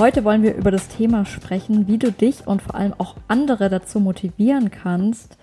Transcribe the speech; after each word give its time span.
Heute 0.00 0.24
wollen 0.24 0.42
wir 0.42 0.54
über 0.54 0.70
das 0.70 0.88
Thema 0.88 1.26
sprechen, 1.26 1.86
wie 1.86 1.98
du 1.98 2.10
dich 2.10 2.46
und 2.46 2.62
vor 2.62 2.74
allem 2.74 2.94
auch 2.96 3.16
andere 3.28 3.68
dazu 3.68 4.00
motivieren 4.00 4.70
kannst 4.70 5.36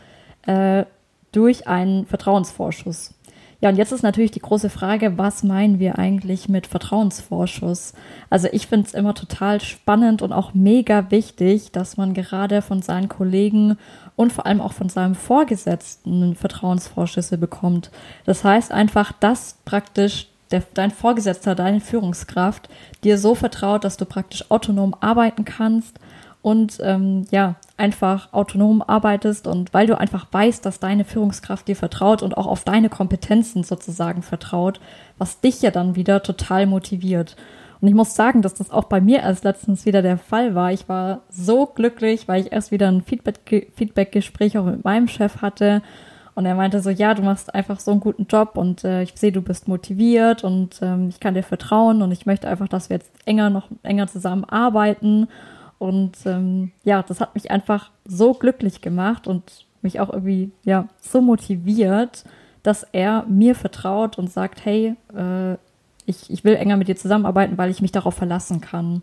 äh, 0.47 0.85
durch 1.31 1.67
einen 1.67 2.07
Vertrauensvorschuss. 2.07 3.13
Ja, 3.61 3.69
und 3.69 3.75
jetzt 3.75 3.91
ist 3.91 4.01
natürlich 4.01 4.31
die 4.31 4.39
große 4.39 4.71
Frage, 4.71 5.19
was 5.19 5.43
meinen 5.43 5.77
wir 5.77 5.99
eigentlich 5.99 6.49
mit 6.49 6.65
Vertrauensvorschuss? 6.65 7.93
Also 8.31 8.47
ich 8.51 8.65
finde 8.65 8.87
es 8.87 8.95
immer 8.95 9.13
total 9.13 9.61
spannend 9.61 10.23
und 10.23 10.33
auch 10.33 10.55
mega 10.55 11.11
wichtig, 11.11 11.71
dass 11.71 11.95
man 11.95 12.15
gerade 12.15 12.63
von 12.63 12.81
seinen 12.81 13.09
Kollegen 13.09 13.77
und 14.15 14.33
vor 14.33 14.47
allem 14.47 14.61
auch 14.61 14.73
von 14.73 14.89
seinem 14.89 15.13
Vorgesetzten 15.13 16.33
Vertrauensvorschüsse 16.33 17.37
bekommt. 17.37 17.91
Das 18.25 18.43
heißt 18.43 18.71
einfach, 18.71 19.11
dass 19.11 19.59
praktisch 19.65 20.29
der, 20.51 20.63
dein 20.73 20.91
Vorgesetzter, 20.91 21.55
deine 21.55 21.79
Führungskraft 21.79 22.69
dir 23.03 23.17
so 23.17 23.35
vertraut, 23.35 23.83
dass 23.83 23.97
du 23.97 24.05
praktisch 24.05 24.49
autonom 24.49 24.95
arbeiten 24.99 25.45
kannst 25.45 25.99
und 26.41 26.79
ähm, 26.81 27.25
ja, 27.31 27.55
einfach 27.75 28.33
autonom 28.33 28.81
arbeitest 28.81 29.47
und 29.47 29.73
weil 29.73 29.87
du 29.87 29.97
einfach 29.97 30.27
weißt, 30.31 30.65
dass 30.65 30.79
deine 30.79 31.03
Führungskraft 31.03 31.67
dir 31.67 31.75
vertraut 31.75 32.23
und 32.23 32.37
auch 32.37 32.47
auf 32.47 32.63
deine 32.63 32.89
Kompetenzen 32.89 33.63
sozusagen 33.63 34.21
vertraut, 34.21 34.79
was 35.17 35.41
dich 35.41 35.61
ja 35.61 35.71
dann 35.71 35.95
wieder 35.95 36.23
total 36.23 36.65
motiviert. 36.65 37.35
Und 37.79 37.87
ich 37.87 37.93
muss 37.93 38.15
sagen, 38.15 38.41
dass 38.41 38.55
das 38.55 38.71
auch 38.71 38.85
bei 38.85 39.01
mir 39.01 39.19
erst 39.19 39.43
letztens 39.43 39.85
wieder 39.85 40.01
der 40.01 40.17
Fall 40.17 40.55
war. 40.55 40.71
Ich 40.71 40.89
war 40.89 41.21
so 41.29 41.67
glücklich, 41.67 42.27
weil 42.27 42.41
ich 42.41 42.51
erst 42.51 42.71
wieder 42.71 42.87
ein 42.87 43.03
Feedback-Gespräch 43.03 44.57
auch 44.57 44.65
mit 44.65 44.83
meinem 44.83 45.07
Chef 45.07 45.41
hatte. 45.41 45.83
Und 46.37 46.45
er 46.45 46.53
meinte 46.53 46.81
so, 46.81 46.91
ja, 46.91 47.15
du 47.15 47.23
machst 47.23 47.55
einfach 47.55 47.79
so 47.79 47.89
einen 47.89 47.99
guten 47.99 48.27
Job 48.27 48.57
und 48.57 48.83
äh, 48.83 49.01
ich 49.01 49.13
sehe, 49.15 49.31
du 49.31 49.41
bist 49.41 49.67
motiviert 49.67 50.43
und 50.43 50.79
ähm, 50.83 51.09
ich 51.09 51.19
kann 51.19 51.33
dir 51.33 51.41
vertrauen 51.41 52.03
und 52.03 52.11
ich 52.11 52.27
möchte 52.27 52.47
einfach, 52.47 52.67
dass 52.67 52.91
wir 52.91 52.97
jetzt 52.97 53.09
enger, 53.25 53.49
noch 53.49 53.69
enger 53.81 54.05
zusammenarbeiten. 54.05 55.29
Und 55.79 56.15
ähm, 56.27 56.73
ja, 56.83 57.01
das 57.01 57.21
hat 57.21 57.33
mich 57.33 57.49
einfach 57.49 57.89
so 58.05 58.35
glücklich 58.35 58.81
gemacht 58.81 59.25
und 59.25 59.65
mich 59.81 59.99
auch 59.99 60.13
irgendwie, 60.13 60.51
ja, 60.63 60.87
so 61.01 61.21
motiviert, 61.21 62.23
dass 62.61 62.83
er 62.83 63.25
mir 63.27 63.55
vertraut 63.55 64.19
und 64.19 64.31
sagt, 64.31 64.63
hey, 64.63 64.93
äh, 65.15 65.53
ich, 66.05 66.29
ich 66.29 66.43
will 66.43 66.53
enger 66.53 66.77
mit 66.77 66.87
dir 66.87 66.95
zusammenarbeiten, 66.95 67.57
weil 67.57 67.71
ich 67.71 67.81
mich 67.81 67.91
darauf 67.91 68.13
verlassen 68.13 68.61
kann. 68.61 69.01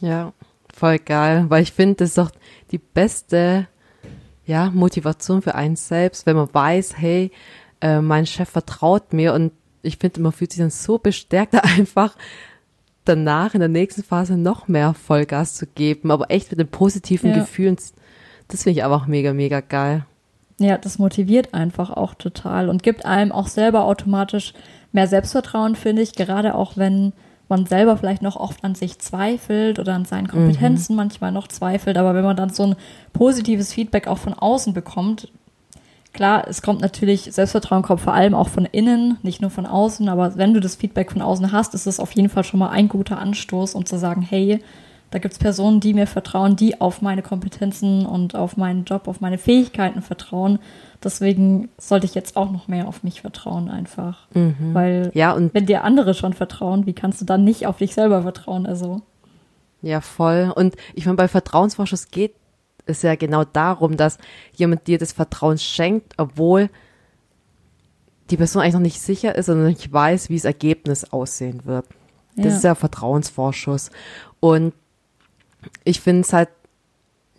Ja, 0.00 0.32
voll 0.72 0.98
geil, 1.00 1.44
weil 1.50 1.62
ich 1.62 1.72
finde, 1.72 1.96
das 1.96 2.08
ist 2.08 2.18
doch 2.18 2.30
die 2.70 2.78
beste 2.78 3.66
ja, 4.46 4.70
Motivation 4.70 5.42
für 5.42 5.54
einen 5.54 5.76
selbst, 5.76 6.24
wenn 6.26 6.36
man 6.36 6.52
weiß, 6.52 6.98
hey, 6.98 7.30
äh, 7.80 8.00
mein 8.00 8.26
Chef 8.26 8.48
vertraut 8.48 9.12
mir 9.12 9.34
und 9.34 9.52
ich 9.82 9.98
finde, 9.98 10.20
man 10.20 10.32
fühlt 10.32 10.52
sich 10.52 10.60
dann 10.60 10.70
so 10.70 10.98
bestärkt, 10.98 11.54
einfach 11.78 12.16
danach 13.04 13.54
in 13.54 13.60
der 13.60 13.68
nächsten 13.68 14.02
Phase 14.02 14.36
noch 14.36 14.68
mehr 14.68 14.94
Vollgas 14.94 15.54
zu 15.54 15.66
geben, 15.66 16.10
aber 16.10 16.30
echt 16.30 16.50
mit 16.50 16.60
den 16.60 16.68
positiven 16.68 17.30
ja. 17.30 17.38
Gefühlen. 17.38 17.76
Das 18.48 18.62
finde 18.62 18.78
ich 18.78 18.84
aber 18.84 18.96
auch 18.96 19.06
mega, 19.06 19.32
mega 19.32 19.60
geil. 19.60 20.04
Ja, 20.58 20.78
das 20.78 20.98
motiviert 20.98 21.54
einfach 21.54 21.90
auch 21.90 22.14
total 22.14 22.70
und 22.70 22.82
gibt 22.82 23.04
einem 23.04 23.30
auch 23.30 23.46
selber 23.46 23.84
automatisch 23.84 24.54
mehr 24.92 25.06
Selbstvertrauen, 25.06 25.76
finde 25.76 26.02
ich, 26.02 26.14
gerade 26.14 26.54
auch 26.54 26.76
wenn 26.76 27.12
man 27.48 27.66
selber 27.66 27.96
vielleicht 27.96 28.22
noch 28.22 28.36
oft 28.36 28.64
an 28.64 28.74
sich 28.74 28.98
zweifelt 28.98 29.78
oder 29.78 29.94
an 29.94 30.04
seinen 30.04 30.28
Kompetenzen 30.28 30.94
mhm. 30.94 30.96
manchmal 30.96 31.32
noch 31.32 31.48
zweifelt, 31.48 31.96
aber 31.96 32.14
wenn 32.14 32.24
man 32.24 32.36
dann 32.36 32.50
so 32.50 32.64
ein 32.64 32.76
positives 33.12 33.72
Feedback 33.72 34.08
auch 34.08 34.18
von 34.18 34.34
außen 34.34 34.74
bekommt, 34.74 35.28
klar, 36.12 36.46
es 36.48 36.62
kommt 36.62 36.80
natürlich, 36.80 37.32
Selbstvertrauen 37.32 37.82
kommt 37.82 38.00
vor 38.00 38.14
allem 38.14 38.34
auch 38.34 38.48
von 38.48 38.64
innen, 38.64 39.18
nicht 39.22 39.40
nur 39.40 39.50
von 39.50 39.66
außen, 39.66 40.08
aber 40.08 40.36
wenn 40.36 40.54
du 40.54 40.60
das 40.60 40.74
Feedback 40.74 41.12
von 41.12 41.22
außen 41.22 41.52
hast, 41.52 41.74
ist 41.74 41.86
es 41.86 42.00
auf 42.00 42.12
jeden 42.12 42.28
Fall 42.28 42.44
schon 42.44 42.58
mal 42.58 42.70
ein 42.70 42.88
guter 42.88 43.18
Anstoß, 43.18 43.74
um 43.74 43.86
zu 43.86 43.98
sagen, 43.98 44.22
hey, 44.22 44.60
da 45.10 45.18
gibt 45.18 45.32
es 45.32 45.38
Personen, 45.38 45.80
die 45.80 45.94
mir 45.94 46.06
vertrauen, 46.06 46.56
die 46.56 46.80
auf 46.80 47.00
meine 47.00 47.22
Kompetenzen 47.22 48.06
und 48.06 48.34
auf 48.34 48.56
meinen 48.56 48.84
Job, 48.84 49.06
auf 49.06 49.20
meine 49.20 49.38
Fähigkeiten 49.38 50.02
vertrauen. 50.02 50.58
Deswegen 51.02 51.68
sollte 51.78 52.06
ich 52.06 52.14
jetzt 52.14 52.36
auch 52.36 52.50
noch 52.50 52.66
mehr 52.66 52.88
auf 52.88 53.02
mich 53.04 53.20
vertrauen 53.20 53.70
einfach. 53.70 54.26
Mhm. 54.34 54.72
Weil 54.72 55.10
ja, 55.14 55.32
und 55.32 55.54
wenn 55.54 55.66
dir 55.66 55.84
andere 55.84 56.14
schon 56.14 56.32
vertrauen, 56.32 56.86
wie 56.86 56.92
kannst 56.92 57.20
du 57.20 57.24
dann 57.24 57.44
nicht 57.44 57.66
auf 57.66 57.78
dich 57.78 57.94
selber 57.94 58.22
vertrauen? 58.22 58.66
Also. 58.66 59.02
Ja, 59.82 60.00
voll. 60.00 60.52
Und 60.54 60.74
ich 60.94 61.06
meine, 61.06 61.16
bei 61.16 61.28
Vertrauensvorschuss 61.28 62.08
geht 62.08 62.34
es 62.86 63.02
ja 63.02 63.14
genau 63.14 63.44
darum, 63.44 63.96
dass 63.96 64.18
jemand 64.54 64.86
dir 64.86 64.98
das 64.98 65.12
Vertrauen 65.12 65.58
schenkt, 65.58 66.14
obwohl 66.16 66.68
die 68.30 68.36
Person 68.36 68.62
eigentlich 68.62 68.74
noch 68.74 68.80
nicht 68.80 69.00
sicher 69.00 69.36
ist 69.36 69.48
und 69.48 69.64
nicht 69.64 69.92
weiß, 69.92 70.30
wie 70.30 70.36
das 70.36 70.44
Ergebnis 70.44 71.04
aussehen 71.12 71.64
wird. 71.64 71.86
Das 72.36 72.46
ja. 72.46 72.56
ist 72.56 72.64
ja 72.64 72.74
Vertrauensvorschuss. 72.74 73.90
Und 74.40 74.74
ich 75.84 76.00
finde 76.00 76.22
es 76.22 76.32
halt 76.32 76.48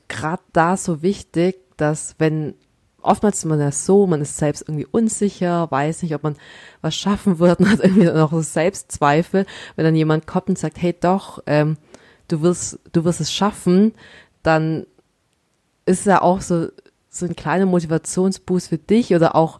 gerade 0.07 0.43
da 0.53 0.77
so 0.77 1.01
wichtig, 1.01 1.57
dass 1.77 2.15
wenn 2.17 2.55
oftmals 3.01 3.38
ist 3.38 3.45
man 3.45 3.59
ja 3.59 3.71
so, 3.71 4.07
man 4.07 4.21
ist 4.21 4.38
selbst 4.38 4.63
irgendwie 4.67 4.85
unsicher, 4.85 5.69
weiß 5.71 6.03
nicht, 6.03 6.13
ob 6.13 6.23
man 6.23 6.35
was 6.81 6.95
schaffen 6.95 7.39
wird 7.39 7.59
und 7.59 7.69
hat 7.69 7.79
irgendwie 7.79 8.05
noch 8.05 8.31
so 8.31 8.41
Selbstzweifel, 8.41 9.45
wenn 9.75 9.85
dann 9.85 9.95
jemand 9.95 10.27
kommt 10.27 10.49
und 10.49 10.59
sagt, 10.59 10.81
hey 10.81 10.95
doch, 10.99 11.41
ähm, 11.45 11.77
du 12.27 12.41
wirst, 12.41 12.79
du 12.91 13.05
wirst 13.05 13.21
es 13.21 13.31
schaffen, 13.31 13.93
dann 14.43 14.85
ist 15.85 16.05
ja 16.05 16.21
auch 16.21 16.41
so, 16.41 16.67
so 17.09 17.25
ein 17.25 17.35
kleiner 17.35 17.66
Motivationsboost 17.66 18.67
für 18.67 18.77
dich 18.77 19.16
oder 19.16 19.35
auch, 19.35 19.59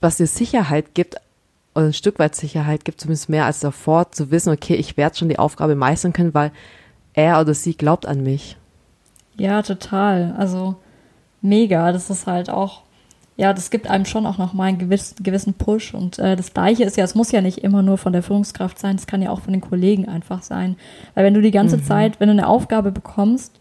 was 0.00 0.16
dir 0.16 0.26
Sicherheit 0.26 0.94
gibt, 0.94 1.16
oder 1.74 1.86
ein 1.86 1.92
Stück 1.92 2.18
weit 2.18 2.34
Sicherheit 2.34 2.84
gibt, 2.84 3.00
zumindest 3.00 3.28
mehr 3.28 3.44
als 3.44 3.60
davor, 3.60 4.10
zu 4.10 4.30
wissen, 4.30 4.52
okay, 4.52 4.74
ich 4.74 4.96
werde 4.96 5.16
schon 5.16 5.28
die 5.28 5.38
Aufgabe 5.38 5.76
meistern 5.76 6.12
können, 6.12 6.34
weil 6.34 6.50
er 7.18 7.40
oder 7.40 7.52
sie 7.52 7.74
glaubt 7.74 8.06
an 8.06 8.22
mich. 8.22 8.56
Ja, 9.36 9.62
total. 9.62 10.34
Also 10.38 10.76
mega. 11.42 11.92
Das 11.92 12.10
ist 12.10 12.26
halt 12.26 12.48
auch, 12.48 12.82
ja, 13.36 13.52
das 13.52 13.70
gibt 13.70 13.90
einem 13.90 14.04
schon 14.04 14.24
auch 14.24 14.38
nochmal 14.38 14.68
einen 14.68 14.78
gewissen, 14.78 15.22
gewissen 15.22 15.54
Push. 15.54 15.94
Und 15.94 16.18
äh, 16.18 16.36
das 16.36 16.54
Gleiche 16.54 16.84
ist 16.84 16.96
ja, 16.96 17.04
es 17.04 17.16
muss 17.16 17.32
ja 17.32 17.40
nicht 17.40 17.58
immer 17.58 17.82
nur 17.82 17.98
von 17.98 18.12
der 18.12 18.22
Führungskraft 18.22 18.78
sein, 18.78 18.96
es 18.96 19.06
kann 19.06 19.20
ja 19.20 19.30
auch 19.30 19.40
von 19.40 19.52
den 19.52 19.60
Kollegen 19.60 20.08
einfach 20.08 20.42
sein. 20.42 20.76
Weil 21.14 21.24
wenn 21.24 21.34
du 21.34 21.42
die 21.42 21.50
ganze 21.50 21.78
mhm. 21.78 21.84
Zeit, 21.84 22.20
wenn 22.20 22.28
du 22.28 22.32
eine 22.32 22.46
Aufgabe 22.46 22.92
bekommst 22.92 23.58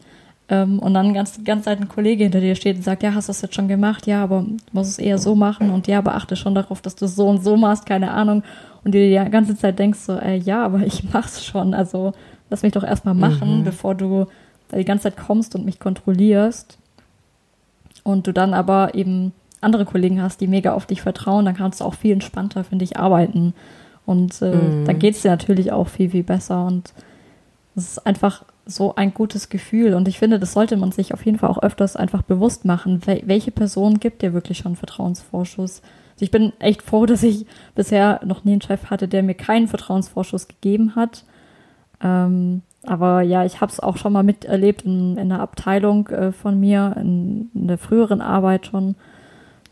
ähm, 0.50 0.78
und 0.78 0.94
dann 0.94 1.16
ganz, 1.16 1.44
ganz 1.44 1.66
Zeit 1.66 1.81
ein 1.81 1.90
Kollege 1.90 2.23
hinter 2.23 2.41
dir 2.41 2.56
steht 2.56 2.78
und 2.78 2.84
sagt, 2.84 3.01
ja, 3.01 3.16
hast 3.16 3.28
du 3.28 3.31
das 3.31 3.41
jetzt 3.41 3.56
schon 3.56 3.67
gemacht? 3.67 4.06
Ja, 4.06 4.23
aber 4.23 4.41
du 4.41 4.57
musst 4.72 4.91
es 4.91 5.00
eher 5.00 5.17
so 5.17 5.34
machen 5.34 5.72
und 5.72 5.88
ja, 5.88 6.01
beachte 6.01 6.35
schon 6.35 6.53
darauf, 6.53 6.81
dass 6.81 6.96
du 6.96 7.06
es 7.06 7.16
so 7.16 7.28
und 7.28 7.44
so 7.44 7.57
machst, 7.57 7.88
keine 7.88 8.12
Ahnung. 8.12 8.44
Und 8.84 8.94
du 8.94 9.00
dir 9.00 9.23
die 9.25 9.31
ganze 9.31 9.57
Zeit 9.57 9.79
denkst 9.79 10.00
so, 10.00 10.13
äh, 10.13 10.38
ja, 10.38 10.63
aber 10.63 10.79
ich 10.81 11.03
mach's 11.12 11.44
schon. 11.44 11.73
Also 11.73 12.13
lass 12.50 12.63
mich 12.63 12.74
doch 12.74 12.84
erstmal 12.84 13.13
machen, 13.13 13.59
mhm. 13.59 13.63
bevor 13.63 13.96
du 13.96 14.28
da 14.69 14.78
die 14.78 14.85
ganze 14.85 15.03
Zeit 15.03 15.18
kommst 15.18 15.56
und 15.56 15.66
mich 15.66 15.80
kontrollierst. 15.80 16.78
Und 18.03 18.28
du 18.28 18.31
dann 18.31 18.53
aber 18.53 18.96
eben 18.96 19.34
andere 19.59 19.85
Kollegen 19.85 20.22
hast, 20.22 20.40
die 20.40 20.47
mega 20.47 20.74
auf 20.74 20.85
dich 20.85 21.02
vertrauen, 21.02 21.46
dann 21.46 21.56
kannst 21.56 21.81
du 21.81 21.85
auch 21.85 21.96
viel 21.96 22.13
entspannter, 22.13 22.63
finde 22.63 22.85
ich, 22.85 22.97
arbeiten. 22.97 23.53
Und 24.06 24.41
äh, 24.41 24.56
mhm. 24.56 24.85
dann 24.85 24.99
geht 24.99 25.16
es 25.16 25.22
dir 25.22 25.32
natürlich 25.32 25.72
auch 25.72 25.90
viel, 25.90 26.11
viel 26.11 26.23
besser. 26.23 26.66
Und 26.66 26.94
es 27.76 27.91
ist 27.91 28.08
einfach 28.08 28.46
so 28.66 28.96
ein 28.96 29.14
gutes 29.14 29.49
Gefühl. 29.49 29.94
Und 29.94 30.08
ich 30.08 30.20
finde, 30.20 30.40
das 30.40 30.53
sollte 30.53 30.78
man 30.78 30.91
sich 30.91 31.14
auf 31.14 31.26
jeden 31.26 31.40
Fall 31.40 31.49
auch 31.49 31.61
öfters 31.61 31.96
einfach 31.96 32.22
bewusst 32.22 32.66
machen. 32.66 33.02
Welche 33.05 33.52
Person 33.52 33.99
gibt 33.99 34.22
dir 34.22 34.34
wirklich 34.34 34.59
schon 34.59 34.76
Vertrauensvorschuss? 34.76 35.82
Also 36.14 36.23
ich 36.23 36.32
bin 36.32 36.53
echt 36.59 36.82
froh, 36.82 37.05
dass 37.08 37.23
ich 37.23 37.46
bisher 37.76 38.22
noch 38.26 38.44
nie 38.44 38.53
einen 38.53 38.61
Chef 38.61 38.90
hatte, 38.90 39.08
der 39.08 39.23
mir 39.23 39.35
keinen 39.35 39.67
Vertrauensvorschuss 39.67 40.47
gegeben 40.47 40.96
hat. 40.96 41.23
Ähm, 42.02 42.61
aber 42.84 43.22
ja, 43.22 43.44
ich 43.46 43.59
habe 43.59 43.72
es 43.72 43.79
auch 43.79 43.97
schon 43.97 44.14
mal 44.14 44.23
miterlebt 44.23 44.84
in, 44.84 45.17
in 45.17 45.32
einer 45.32 45.41
Abteilung 45.41 46.08
äh, 46.08 46.32
von 46.32 46.59
mir, 46.59 46.96
in, 46.97 47.49
in, 47.53 47.67
der 47.67 47.78
früheren 47.78 48.22
Arbeit 48.22 48.67
schon, 48.67 48.96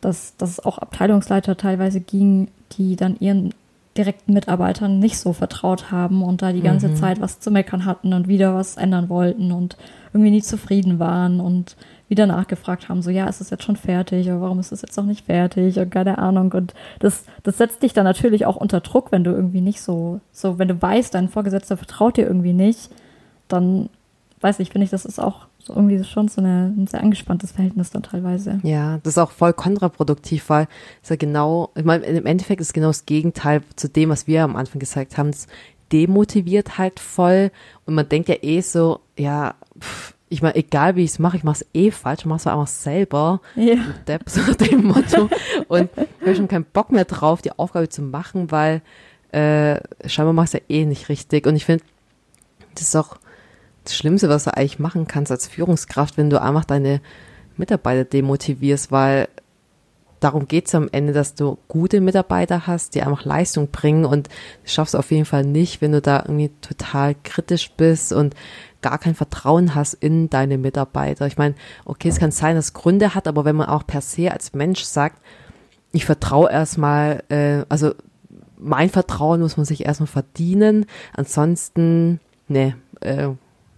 dass, 0.02 0.36
dass 0.38 0.50
es 0.50 0.60
auch 0.60 0.78
Abteilungsleiter 0.78 1.56
teilweise 1.56 2.02
ging, 2.02 2.50
die 2.74 2.96
dann 2.96 3.16
ihren 3.20 3.54
direkten 3.98 4.34
Mitarbeitern 4.34 5.00
nicht 5.00 5.18
so 5.18 5.32
vertraut 5.32 5.92
haben 5.92 6.22
und 6.22 6.42
da 6.42 6.52
die 6.52 6.62
ganze 6.62 6.90
mhm. 6.90 6.96
Zeit 6.96 7.22
was 7.22 7.40
zu 7.40 7.52
meckern 7.52 7.86
hatten 7.86 8.14
und 8.14 8.28
wieder 8.28 8.54
was 8.54 8.76
ändern 8.76 9.08
wollten 9.08 9.54
und 9.54 9.78
irgendwie 10.14 10.32
nie 10.32 10.42
zufrieden 10.42 11.00
waren 11.00 11.40
und 11.40 11.78
wieder 12.08 12.28
nachgefragt 12.28 12.88
haben, 12.88 13.02
so 13.02 13.10
ja, 13.10 13.26
ist 13.28 13.42
es 13.42 13.50
jetzt 13.50 13.64
schon 13.64 13.76
fertig 13.76 14.28
oder 14.28 14.42
warum 14.42 14.60
ist 14.60 14.72
es 14.72 14.82
jetzt 14.82 14.96
noch 14.96 15.06
nicht 15.06 15.26
fertig 15.26 15.80
und 15.80 15.90
keine 15.90 16.18
Ahnung. 16.18 16.52
Und 16.52 16.74
das, 17.00 17.26
das 17.44 17.58
setzt 17.58 17.82
dich 17.82 17.94
dann 17.94 18.04
natürlich 18.04 18.46
auch 18.46 18.56
unter 18.56 18.80
Druck, 18.80 19.12
wenn 19.12 19.24
du 19.24 19.32
irgendwie 19.32 19.62
nicht 19.62 19.82
so, 19.82 20.20
so, 20.32 20.60
wenn 20.60 20.68
du 20.68 20.80
weißt, 20.80 21.14
dein 21.14 21.30
Vorgesetzter 21.30 21.78
vertraut 21.78 22.18
dir 22.18 22.28
irgendwie 22.28 22.54
nicht, 22.54 22.92
dann 23.48 23.90
weiß 24.42 24.60
ich, 24.60 24.70
finde 24.70 24.86
ich, 24.86 24.92
das 24.92 25.06
ist 25.06 25.20
auch 25.20 25.48
so 25.58 25.74
irgendwie 25.74 26.04
schon 26.04 26.28
so 26.28 26.42
eine, 26.42 26.72
ein 26.78 26.86
sehr 26.86 27.02
angespanntes 27.02 27.52
Verhältnis 27.52 27.90
dann 27.90 28.04
teilweise. 28.04 28.60
Ja, 28.62 29.00
das 29.02 29.14
ist 29.14 29.18
auch 29.18 29.32
voll 29.32 29.54
kontraproduktiv, 29.54 30.50
weil 30.50 30.68
es 31.02 31.10
ja 31.10 31.16
genau, 31.16 31.72
ich 31.76 31.84
meine, 31.84 32.06
im 32.06 32.28
Endeffekt 32.28 32.62
ist 32.62 32.74
genau 32.74 32.88
das 32.88 33.08
Gegenteil 33.08 33.64
zu 33.76 33.90
dem, 33.90 34.10
was 34.10 34.28
wir 34.28 34.44
am 34.44 34.56
Anfang 34.56 34.80
gesagt 34.80 35.18
haben. 35.18 35.30
Es 35.30 35.48
demotiviert 35.92 36.78
halt 36.78 37.00
voll 37.00 37.52
und 37.86 37.96
man 37.96 38.08
denkt 38.08 38.30
ja 38.30 38.36
eh 38.42 38.62
so, 38.62 39.00
ja, 39.18 39.56
pff, 39.80 40.15
ich 40.36 40.42
meine, 40.42 40.56
egal 40.56 40.98
wie 40.98 41.06
ich 41.06 41.12
es 41.12 41.20
mache, 41.20 41.38
ich 41.38 41.46
mache 41.46 41.62
es 41.62 41.66
eh 41.74 41.92
falsch, 41.92 42.20
ich 42.22 42.26
mache 42.26 42.40
es 42.40 42.48
einfach 42.48 42.68
selber. 42.68 43.40
Ja. 43.56 43.78
Depp, 44.06 44.24
so 44.30 44.42
dem 44.54 44.88
Motto. 44.88 45.30
Und 45.70 45.90
ich 45.96 46.28
habe 46.28 46.36
schon 46.36 46.50
keinen 46.50 46.66
Bock 46.66 46.92
mehr 46.92 47.06
drauf, 47.06 47.42
die 47.42 47.58
Aufgabe 47.58 47.88
zu 47.88 48.02
machen, 48.02 48.52
weil 48.52 48.82
äh, 49.32 49.80
scheinbar 50.06 50.34
machst 50.34 50.54
du 50.54 50.58
ja 50.58 50.64
eh 50.68 50.86
nicht 50.86 51.08
richtig. 51.08 51.48
Und 51.48 51.56
ich 51.56 51.64
finde, 51.64 51.86
das 52.74 52.84
ist 52.90 52.96
auch 52.98 53.18
das 53.86 53.96
Schlimmste, 53.96 54.28
was 54.28 54.44
du 54.44 54.58
eigentlich 54.58 54.78
machen 54.78 55.08
kannst 55.08 55.32
als 55.32 55.48
Führungskraft, 55.48 56.18
wenn 56.18 56.30
du 56.30 56.42
einfach 56.42 56.66
deine 56.66 57.00
Mitarbeiter 57.56 58.04
demotivierst, 58.04 58.92
weil 58.92 59.30
darum 60.20 60.50
geht 60.50 60.68
es 60.68 60.76
am 60.76 60.90
Ende, 60.92 61.14
dass 61.14 61.36
du 61.36 61.58
gute 61.70 62.02
Mitarbeiter 62.02 62.68
hast, 62.68 62.94
die 62.94 63.04
einfach 63.04 63.24
Leistung 63.24 63.70
bringen 63.70 64.04
und 64.04 64.28
das 64.64 64.74
schaffst 64.74 64.96
du 64.96 64.98
auf 64.98 65.12
jeden 65.12 65.26
Fall 65.26 65.46
nicht, 65.46 65.82
wenn 65.82 65.94
du 65.94 66.02
da 66.02 66.24
irgendwie 66.26 66.52
total 66.60 67.16
kritisch 67.24 67.72
bist 67.78 68.12
und 68.12 68.36
gar 68.86 69.00
kein 69.00 69.16
Vertrauen 69.16 69.74
hast 69.74 69.96
in 69.96 70.30
deine 70.30 70.60
Mitarbeiter. 70.60 71.26
Ich 71.26 71.40
meine, 71.40 71.56
okay, 71.86 72.08
es 72.08 72.20
kann 72.20 72.30
sein, 72.30 72.56
dass 72.56 72.66
es 72.66 72.74
Gründe 72.74 73.16
hat, 73.16 73.28
aber 73.28 73.44
wenn 73.44 73.56
man 73.56 73.68
auch 73.68 73.84
per 73.88 74.00
se 74.00 74.32
als 74.32 74.54
Mensch 74.54 74.84
sagt, 74.84 75.20
ich 75.92 76.06
vertraue 76.06 76.52
erstmal, 76.52 77.24
äh, 77.30 77.66
also 77.68 77.96
mein 78.60 78.92
Vertrauen 78.92 79.42
muss 79.42 79.58
man 79.58 79.66
sich 79.66 79.88
erstmal 79.88 80.06
verdienen, 80.06 80.86
ansonsten, 81.14 82.20
ne, 82.48 82.76
äh, 83.02 83.30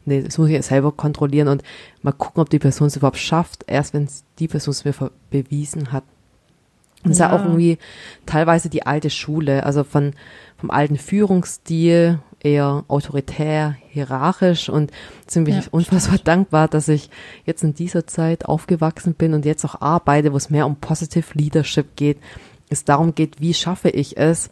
nee, 0.04 0.24
das 0.24 0.38
muss 0.38 0.50
ich 0.50 0.66
selber 0.66 0.92
kontrollieren 0.92 1.48
und 1.48 1.64
mal 2.02 2.12
gucken, 2.12 2.42
ob 2.42 2.50
die 2.50 2.60
Person 2.60 2.88
es 2.88 2.98
überhaupt 2.98 3.18
schafft, 3.18 3.64
erst 3.66 3.94
wenn 3.94 4.10
die 4.40 4.50
Person 4.50 4.74
es 4.74 4.84
mir 4.84 4.94
bewiesen 5.30 5.94
hat. 5.94 6.04
Und 7.06 7.12
es 7.12 7.18
ist 7.18 7.20
ja 7.22 7.28
Ja. 7.30 7.32
auch 7.38 7.46
irgendwie 7.46 7.78
teilweise 8.26 8.68
die 8.68 8.86
alte 8.86 9.10
Schule, 9.10 9.66
also 9.66 9.86
von, 9.86 10.12
vom 10.58 10.70
alten 10.70 10.98
Führungsstil, 10.98 12.20
eher 12.40 12.86
autoritär, 12.88 13.76
hierarchisch 13.90 14.70
und 14.70 14.92
sind 15.26 15.48
wir 15.48 15.56
Ja, 15.56 15.64
unfassbar 15.72 16.20
dankbar, 16.24 16.68
dass 16.68 16.88
ich 16.88 17.10
jetzt 17.46 17.64
in 17.64 17.74
dieser 17.74 18.08
Zeit 18.08 18.46
aufgewachsen 18.46 19.16
bin 19.16 19.34
und 19.34 19.46
jetzt 19.46 19.66
auch 19.66 19.82
arbeite, 19.82 20.34
wo 20.34 20.38
es 20.38 20.50
mehr 20.50 20.66
um 20.66 20.76
Positive 20.76 21.26
Leadership 21.34 21.96
geht, 21.96 22.20
es 22.70 22.84
darum 22.84 23.16
geht, 23.16 23.42
wie 23.42 23.54
schaffe 23.54 23.90
ich 23.90 24.18
es, 24.18 24.50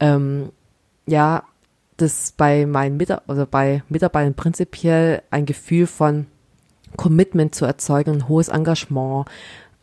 ähm, 0.00 0.50
ja, 1.06 1.44
das 1.96 2.32
bei 2.32 2.66
meinen 2.66 2.96
Mitar 2.96 3.22
also 3.26 3.46
bei 3.48 3.82
Mitarbeitern 3.88 4.34
prinzipiell 4.34 5.22
ein 5.30 5.44
Gefühl 5.44 5.86
von 5.86 6.26
Commitment 6.96 7.54
zu 7.54 7.66
erzeugen, 7.66 8.12
ein 8.12 8.28
hohes 8.28 8.48
Engagement, 8.48 9.26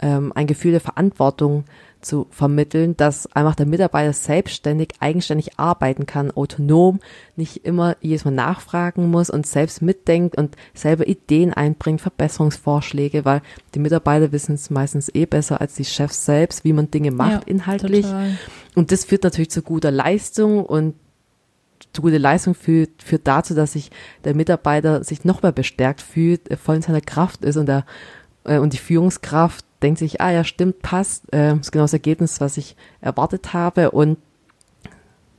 ähm, 0.01 0.31
ein 0.35 0.47
Gefühl 0.47 0.71
der 0.71 0.81
Verantwortung 0.81 1.65
zu 2.01 2.27
vermitteln, 2.29 2.95
dass 2.97 3.31
einfach 3.35 3.55
der 3.55 3.65
Mitarbeiter 3.65 4.13
selbstständig, 4.13 4.89
eigenständig 4.99 5.57
arbeiten 5.57 6.05
kann, 6.05 6.31
autonom, 6.31 6.99
nicht 7.35 7.65
immer 7.65 7.95
jedes 8.01 8.25
Mal 8.25 8.31
nachfragen 8.31 9.09
muss 9.09 9.29
und 9.29 9.47
selbst 9.47 9.81
mitdenkt 9.81 10.38
und 10.38 10.55
selber 10.73 11.07
Ideen 11.07 11.53
einbringt, 11.53 12.01
Verbesserungsvorschläge, 12.01 13.25
weil 13.25 13.41
die 13.73 13.79
Mitarbeiter 13.79 14.31
wissen 14.31 14.55
es 14.55 14.69
meistens 14.69 15.13
eh 15.13 15.25
besser 15.25 15.61
als 15.61 15.75
die 15.75 15.85
Chefs 15.85 16.25
selbst, 16.25 16.63
wie 16.63 16.73
man 16.73 16.91
Dinge 16.91 17.11
macht 17.11 17.31
Ja, 17.31 17.41
inhaltlich. 17.45 18.05
Total. 18.05 18.38
Und 18.75 18.91
das 18.91 19.05
führt 19.05 19.23
natürlich 19.23 19.51
zu 19.51 19.61
guter 19.61 19.91
Leistung 19.91 20.65
und 20.65 20.95
zu 21.94 22.01
gute 22.01 22.17
Leistung 22.17 22.53
führt, 22.53 23.01
führt 23.01 23.27
dazu, 23.27 23.55
dass 23.55 23.73
sich 23.73 23.91
der 24.23 24.35
Mitarbeiter 24.35 25.03
sich 25.03 25.25
noch 25.25 25.41
mehr 25.41 25.51
bestärkt 25.51 26.01
fühlt, 26.01 26.41
voll 26.59 26.75
in 26.75 26.81
seiner 26.81 27.01
Kraft 27.01 27.44
ist 27.44 27.57
und 27.57 27.67
der 27.67 27.85
äh, 28.47 28.57
und 28.57 28.73
die 28.73 28.77
Führungskraft 28.77 29.65
denkt 29.81 30.00
sich, 30.00 30.21
ah 30.21 30.31
ja, 30.31 30.44
stimmt, 30.44 30.81
passt, 30.81 31.31
äh, 31.33 31.56
ist 31.56 31.71
genau 31.71 31.83
das 31.83 31.94
Ergebnis, 31.94 32.41
was 32.41 32.57
ich 32.57 32.75
erwartet 33.01 33.53
habe 33.53 33.91
und 33.91 34.18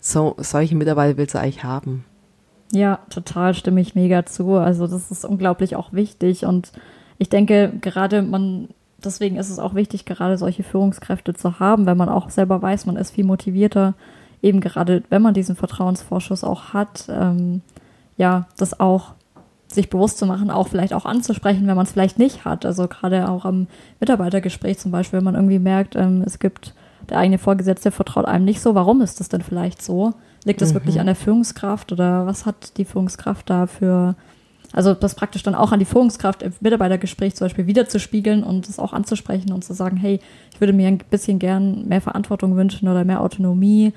so 0.00 0.36
solche 0.38 0.76
Mitarbeiter 0.76 1.16
willst 1.16 1.34
du 1.34 1.40
eigentlich 1.40 1.64
haben. 1.64 2.04
Ja, 2.72 3.00
total 3.10 3.54
stimme 3.54 3.80
ich 3.80 3.94
mega 3.94 4.26
zu. 4.26 4.54
Also 4.54 4.86
das 4.86 5.10
ist 5.10 5.24
unglaublich 5.24 5.74
auch 5.74 5.92
wichtig 5.92 6.44
und 6.44 6.72
ich 7.18 7.28
denke 7.28 7.72
gerade 7.80 8.22
man 8.22 8.68
deswegen 9.04 9.36
ist 9.36 9.50
es 9.50 9.58
auch 9.58 9.74
wichtig 9.74 10.04
gerade 10.04 10.36
solche 10.36 10.62
Führungskräfte 10.62 11.34
zu 11.34 11.60
haben, 11.60 11.86
wenn 11.86 11.96
man 11.96 12.08
auch 12.08 12.30
selber 12.30 12.60
weiß, 12.60 12.86
man 12.86 12.96
ist 12.96 13.12
viel 13.12 13.24
motivierter, 13.24 13.94
eben 14.42 14.60
gerade 14.60 15.02
wenn 15.08 15.22
man 15.22 15.34
diesen 15.34 15.56
Vertrauensvorschuss 15.56 16.44
auch 16.44 16.72
hat, 16.72 17.06
ähm, 17.08 17.62
ja, 18.16 18.48
das 18.56 18.78
auch 18.80 19.14
sich 19.70 19.90
bewusst 19.90 20.18
zu 20.18 20.26
machen, 20.26 20.50
auch 20.50 20.68
vielleicht 20.68 20.94
auch 20.94 21.04
anzusprechen, 21.04 21.66
wenn 21.66 21.76
man 21.76 21.84
es 21.84 21.92
vielleicht 21.92 22.18
nicht 22.18 22.44
hat. 22.44 22.64
Also 22.64 22.88
gerade 22.88 23.28
auch 23.28 23.44
am 23.44 23.66
Mitarbeitergespräch 24.00 24.78
zum 24.78 24.90
Beispiel, 24.90 25.18
wenn 25.18 25.24
man 25.24 25.34
irgendwie 25.34 25.58
merkt, 25.58 25.94
ähm, 25.94 26.22
es 26.24 26.38
gibt 26.38 26.74
der 27.08 27.18
eigene 27.18 27.38
Vorgesetzte 27.38 27.90
vertraut 27.90 28.26
einem 28.26 28.44
nicht 28.44 28.60
so, 28.60 28.74
warum 28.74 29.00
ist 29.00 29.20
das 29.20 29.28
denn 29.28 29.42
vielleicht 29.42 29.82
so? 29.82 30.14
Liegt 30.44 30.60
das 30.62 30.74
wirklich 30.74 31.00
an 31.00 31.06
der 31.06 31.14
Führungskraft 31.14 31.92
oder 31.92 32.26
was 32.26 32.46
hat 32.46 32.78
die 32.78 32.84
Führungskraft 32.84 33.50
da 33.50 33.66
für, 33.66 34.14
also 34.72 34.94
das 34.94 35.14
praktisch 35.14 35.42
dann 35.42 35.54
auch 35.54 35.72
an 35.72 35.78
die 35.78 35.84
Führungskraft 35.84 36.42
im 36.42 36.52
Mitarbeitergespräch 36.60 37.34
zum 37.34 37.46
Beispiel 37.46 37.66
wiederzuspiegeln 37.66 38.42
und 38.42 38.68
es 38.68 38.78
auch 38.78 38.92
anzusprechen 38.92 39.52
und 39.52 39.64
zu 39.64 39.74
sagen, 39.74 39.96
hey, 39.96 40.20
ich 40.52 40.60
würde 40.60 40.72
mir 40.72 40.88
ein 40.88 40.98
bisschen 40.98 41.38
gern 41.38 41.86
mehr 41.88 42.00
Verantwortung 42.00 42.56
wünschen 42.56 42.88
oder 42.88 43.04
mehr 43.04 43.20
Autonomie, 43.20 43.92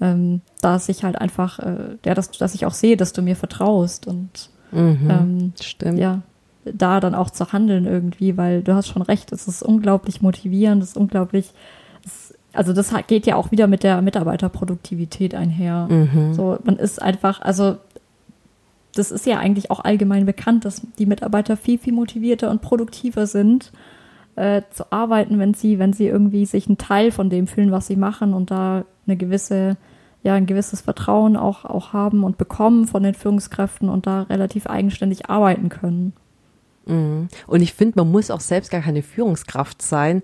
ähm, 0.00 0.40
dass 0.60 0.88
ich 0.88 1.04
halt 1.04 1.18
einfach, 1.18 1.58
äh, 1.58 1.96
ja, 2.04 2.14
dass, 2.14 2.30
dass 2.30 2.54
ich 2.54 2.66
auch 2.66 2.74
sehe, 2.74 2.96
dass 2.96 3.12
du 3.12 3.22
mir 3.22 3.36
vertraust 3.36 4.06
und 4.06 4.50
Mhm, 4.74 5.10
ähm, 5.10 5.52
stimmt. 5.60 5.98
ja, 5.98 6.22
da 6.64 7.00
dann 7.00 7.14
auch 7.14 7.30
zu 7.30 7.52
handeln 7.52 7.86
irgendwie, 7.86 8.36
weil 8.36 8.62
du 8.62 8.74
hast 8.74 8.88
schon 8.88 9.02
recht, 9.02 9.32
es 9.32 9.48
ist 9.48 9.62
unglaublich 9.62 10.22
motivierend, 10.22 10.82
es 10.82 10.90
ist 10.90 10.96
unglaublich, 10.96 11.52
es, 12.04 12.34
also 12.52 12.72
das 12.72 12.92
geht 13.06 13.26
ja 13.26 13.36
auch 13.36 13.50
wieder 13.50 13.66
mit 13.66 13.82
der 13.82 14.00
Mitarbeiterproduktivität 14.02 15.34
einher. 15.34 15.88
Mhm. 15.90 16.34
So, 16.34 16.58
man 16.64 16.76
ist 16.76 17.02
einfach, 17.02 17.40
also 17.40 17.76
das 18.94 19.10
ist 19.10 19.26
ja 19.26 19.38
eigentlich 19.38 19.70
auch 19.70 19.84
allgemein 19.84 20.24
bekannt, 20.24 20.64
dass 20.64 20.82
die 20.98 21.06
Mitarbeiter 21.06 21.56
viel, 21.56 21.78
viel 21.78 21.92
motivierter 21.92 22.50
und 22.50 22.62
produktiver 22.62 23.26
sind, 23.26 23.72
äh, 24.36 24.62
zu 24.70 24.90
arbeiten, 24.92 25.38
wenn 25.38 25.54
sie, 25.54 25.78
wenn 25.78 25.92
sie 25.92 26.06
irgendwie 26.06 26.46
sich 26.46 26.66
einen 26.66 26.78
Teil 26.78 27.10
von 27.10 27.30
dem 27.30 27.46
fühlen, 27.46 27.72
was 27.72 27.86
sie 27.86 27.96
machen 27.96 28.34
und 28.34 28.50
da 28.50 28.84
eine 29.06 29.16
gewisse, 29.16 29.76
ja, 30.24 30.34
ein 30.34 30.46
gewisses 30.46 30.80
Vertrauen 30.80 31.36
auch, 31.36 31.64
auch 31.64 31.92
haben 31.92 32.24
und 32.24 32.38
bekommen 32.38 32.88
von 32.88 33.02
den 33.02 33.14
Führungskräften 33.14 33.88
und 33.88 34.06
da 34.06 34.22
relativ 34.22 34.66
eigenständig 34.66 35.30
arbeiten 35.30 35.68
können. 35.68 36.14
Mhm. 36.86 37.28
Und 37.46 37.62
ich 37.62 37.74
finde, 37.74 37.98
man 38.00 38.10
muss 38.10 38.30
auch 38.30 38.40
selbst 38.40 38.70
gar 38.70 38.80
keine 38.80 39.02
Führungskraft 39.02 39.82
sein, 39.82 40.22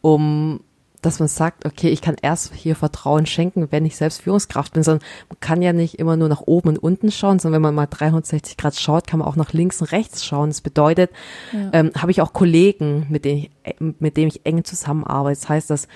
um 0.00 0.60
dass 1.02 1.18
man 1.18 1.26
sagt, 1.26 1.66
okay, 1.66 1.88
ich 1.88 2.00
kann 2.00 2.14
erst 2.22 2.54
hier 2.54 2.76
Vertrauen 2.76 3.26
schenken, 3.26 3.66
wenn 3.72 3.84
ich 3.84 3.96
selbst 3.96 4.22
Führungskraft 4.22 4.72
bin, 4.72 4.84
sondern 4.84 5.04
man 5.28 5.40
kann 5.40 5.60
ja 5.60 5.72
nicht 5.72 5.98
immer 5.98 6.16
nur 6.16 6.28
nach 6.28 6.42
oben 6.42 6.68
und 6.68 6.78
unten 6.78 7.10
schauen, 7.10 7.40
sondern 7.40 7.56
wenn 7.56 7.62
man 7.62 7.74
mal 7.74 7.86
360 7.90 8.56
Grad 8.56 8.76
schaut, 8.76 9.08
kann 9.08 9.18
man 9.18 9.26
auch 9.26 9.34
nach 9.34 9.52
links 9.52 9.80
und 9.80 9.90
rechts 9.90 10.24
schauen. 10.24 10.50
Das 10.50 10.60
bedeutet, 10.60 11.10
Ja. 11.52 11.70
ähm, 11.72 11.90
habe 11.96 12.12
ich 12.12 12.22
auch 12.22 12.32
Kollegen, 12.32 13.06
mit 13.10 13.24
denen 13.24 13.48
ich, 13.64 13.80
mit 13.98 14.16
denen 14.16 14.28
ich 14.28 14.46
eng 14.46 14.62
zusammenarbeite. 14.62 15.40
Das 15.40 15.48
heißt, 15.48 15.70
dass 15.70 15.88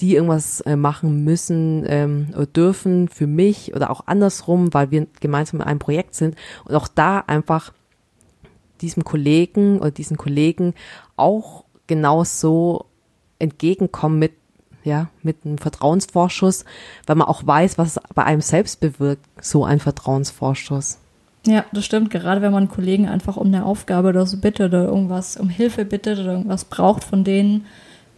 die 0.00 0.14
irgendwas 0.14 0.60
äh, 0.62 0.76
machen 0.76 1.24
müssen 1.24 1.84
ähm, 1.86 2.28
oder 2.34 2.46
dürfen 2.46 3.08
für 3.08 3.26
mich 3.26 3.74
oder 3.74 3.90
auch 3.90 4.06
andersrum, 4.06 4.74
weil 4.74 4.90
wir 4.90 5.06
gemeinsam 5.20 5.60
in 5.60 5.66
einem 5.66 5.78
Projekt 5.78 6.14
sind 6.14 6.36
und 6.64 6.74
auch 6.74 6.88
da 6.88 7.20
einfach 7.20 7.72
diesem 8.80 9.04
Kollegen 9.04 9.78
oder 9.78 9.92
diesen 9.92 10.16
Kollegen 10.16 10.74
auch 11.16 11.64
genauso 11.86 12.86
entgegenkommen 13.38 14.18
mit 14.18 14.32
ja, 14.82 15.08
mit 15.22 15.46
einem 15.46 15.56
Vertrauensvorschuss, 15.56 16.66
weil 17.06 17.16
man 17.16 17.26
auch 17.26 17.46
weiß, 17.46 17.78
was 17.78 17.98
bei 18.14 18.24
einem 18.24 18.42
selbst 18.42 18.80
bewirkt, 18.80 19.24
so 19.40 19.64
ein 19.64 19.80
Vertrauensvorschuss. 19.80 20.98
Ja, 21.46 21.64
das 21.72 21.86
stimmt. 21.86 22.10
Gerade 22.10 22.42
wenn 22.42 22.52
man 22.52 22.68
Kollegen 22.68 23.08
einfach 23.08 23.38
um 23.38 23.46
eine 23.46 23.64
Aufgabe 23.64 24.08
oder 24.08 24.26
so 24.26 24.36
bittet 24.38 24.68
oder 24.68 24.84
irgendwas 24.84 25.38
um 25.38 25.48
Hilfe 25.48 25.86
bittet 25.86 26.18
oder 26.18 26.32
irgendwas 26.32 26.66
braucht 26.66 27.02
von 27.02 27.24
denen 27.24 27.64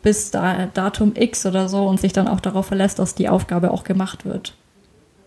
bis 0.06 0.30
da, 0.30 0.66
Datum 0.66 1.14
X 1.16 1.46
oder 1.46 1.68
so 1.68 1.84
und 1.88 1.98
sich 1.98 2.12
dann 2.12 2.28
auch 2.28 2.38
darauf 2.38 2.66
verlässt, 2.66 3.00
dass 3.00 3.16
die 3.16 3.28
Aufgabe 3.28 3.72
auch 3.72 3.82
gemacht 3.82 4.24
wird. 4.24 4.54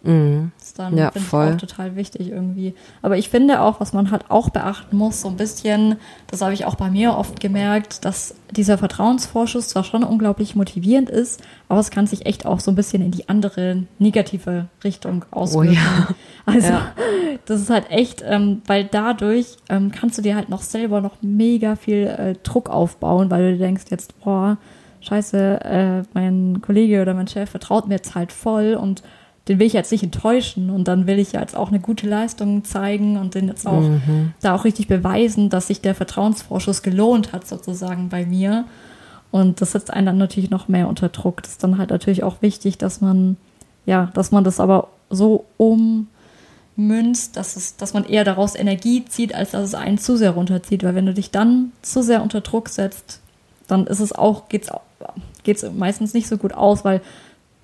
Mhm. 0.01 0.51
Das 0.57 0.67
ist 0.69 0.79
dann 0.79 0.97
Ja, 0.97 1.11
finde 1.11 1.19
ich 1.25 1.29
voll. 1.29 1.53
auch 1.53 1.57
total 1.57 1.95
wichtig 1.95 2.29
irgendwie. 2.29 2.73
Aber 3.01 3.17
ich 3.17 3.29
finde 3.29 3.61
auch, 3.61 3.79
was 3.81 3.91
man 3.93 4.11
halt 4.11 4.29
auch 4.31 4.49
beachten 4.49 4.95
muss, 4.95 5.21
so 5.21 5.27
ein 5.27 5.35
bisschen, 5.35 5.97
das 6.27 6.41
habe 6.41 6.53
ich 6.53 6.65
auch 6.65 6.75
bei 6.75 6.89
mir 6.89 7.17
oft 7.17 7.39
gemerkt, 7.39 8.05
dass 8.05 8.35
dieser 8.51 8.77
Vertrauensvorschuss 8.77 9.67
zwar 9.69 9.83
schon 9.83 10.03
unglaublich 10.03 10.55
motivierend 10.55 11.09
ist, 11.09 11.41
aber 11.67 11.79
es 11.81 11.91
kann 11.91 12.07
sich 12.07 12.25
echt 12.25 12.45
auch 12.45 12.59
so 12.61 12.71
ein 12.71 12.75
bisschen 12.75 13.01
in 13.03 13.11
die 13.11 13.27
andere 13.29 13.83
negative 13.99 14.67
Richtung 14.83 15.25
auswirken. 15.31 15.73
ja. 15.73 16.07
Also 16.45 16.67
Ja. 16.69 16.93
das 17.45 17.61
ist 17.61 17.69
halt 17.69 17.91
echt, 17.91 18.23
ähm, 18.25 18.61
weil 18.65 18.85
dadurch 18.85 19.57
ähm, 19.69 19.91
kannst 19.91 20.17
du 20.17 20.21
dir 20.23 20.35
halt 20.35 20.49
noch 20.49 20.63
selber 20.63 20.99
noch 21.01 21.17
mega 21.21 21.75
viel 21.75 22.07
äh, 22.07 22.33
Druck 22.41 22.69
aufbauen, 22.69 23.29
weil 23.29 23.51
du 23.51 23.57
dir 23.57 23.65
denkst 23.65 23.83
jetzt, 23.91 24.19
boah, 24.21 24.57
scheiße, 25.01 25.59
äh, 25.63 26.03
mein 26.13 26.61
Kollege 26.61 27.01
oder 27.01 27.13
mein 27.13 27.27
Chef 27.27 27.49
vertraut 27.51 27.87
mir 27.87 27.95
jetzt 27.95 28.15
halt 28.15 28.31
voll 28.31 28.73
und 28.73 29.03
den 29.49 29.57
will 29.57 29.65
ich 29.65 29.73
jetzt 29.73 29.91
nicht 29.91 30.03
enttäuschen 30.03 30.69
und 30.69 30.87
dann 30.87 31.07
will 31.07 31.17
ich 31.17 31.31
ja 31.31 31.41
jetzt 31.41 31.57
auch 31.57 31.69
eine 31.69 31.79
gute 31.79 32.07
Leistung 32.07 32.63
zeigen 32.63 33.17
und 33.17 33.33
den 33.33 33.47
jetzt 33.47 33.65
auch 33.65 33.81
mhm. 33.81 34.33
da 34.41 34.53
auch 34.53 34.63
richtig 34.63 34.87
beweisen, 34.87 35.49
dass 35.49 35.67
sich 35.67 35.81
der 35.81 35.95
Vertrauensvorschuss 35.95 36.83
gelohnt 36.83 37.33
hat 37.33 37.47
sozusagen 37.47 38.09
bei 38.09 38.27
mir. 38.27 38.65
Und 39.31 39.59
das 39.59 39.71
setzt 39.71 39.91
einen 39.91 40.05
dann 40.05 40.17
natürlich 40.19 40.51
noch 40.51 40.67
mehr 40.67 40.87
unter 40.87 41.09
Druck. 41.09 41.41
Das 41.41 41.53
ist 41.53 41.63
dann 41.63 41.79
halt 41.79 41.89
natürlich 41.89 42.21
auch 42.21 42.43
wichtig, 42.43 42.77
dass 42.77 43.01
man, 43.01 43.37
ja, 43.87 44.11
dass 44.13 44.31
man 44.31 44.43
das 44.43 44.59
aber 44.59 44.89
so 45.09 45.45
ummünzt, 45.57 47.35
dass, 47.35 47.55
es, 47.55 47.75
dass 47.75 47.95
man 47.95 48.05
eher 48.05 48.23
daraus 48.23 48.55
Energie 48.55 49.03
zieht, 49.05 49.33
als 49.33 49.51
dass 49.51 49.63
es 49.63 49.73
einen 49.73 49.97
zu 49.97 50.15
sehr 50.15 50.31
runterzieht. 50.31 50.83
Weil 50.83 50.93
wenn 50.93 51.07
du 51.07 51.13
dich 51.15 51.31
dann 51.31 51.71
zu 51.81 52.03
sehr 52.03 52.21
unter 52.21 52.41
Druck 52.41 52.69
setzt, 52.69 53.19
dann 53.67 53.87
ist 53.87 53.99
es 53.99 54.13
auch, 54.13 54.47
geht's, 54.47 54.69
geht's 55.41 55.65
meistens 55.75 56.13
nicht 56.13 56.27
so 56.27 56.37
gut 56.37 56.53
aus, 56.53 56.85
weil, 56.85 57.01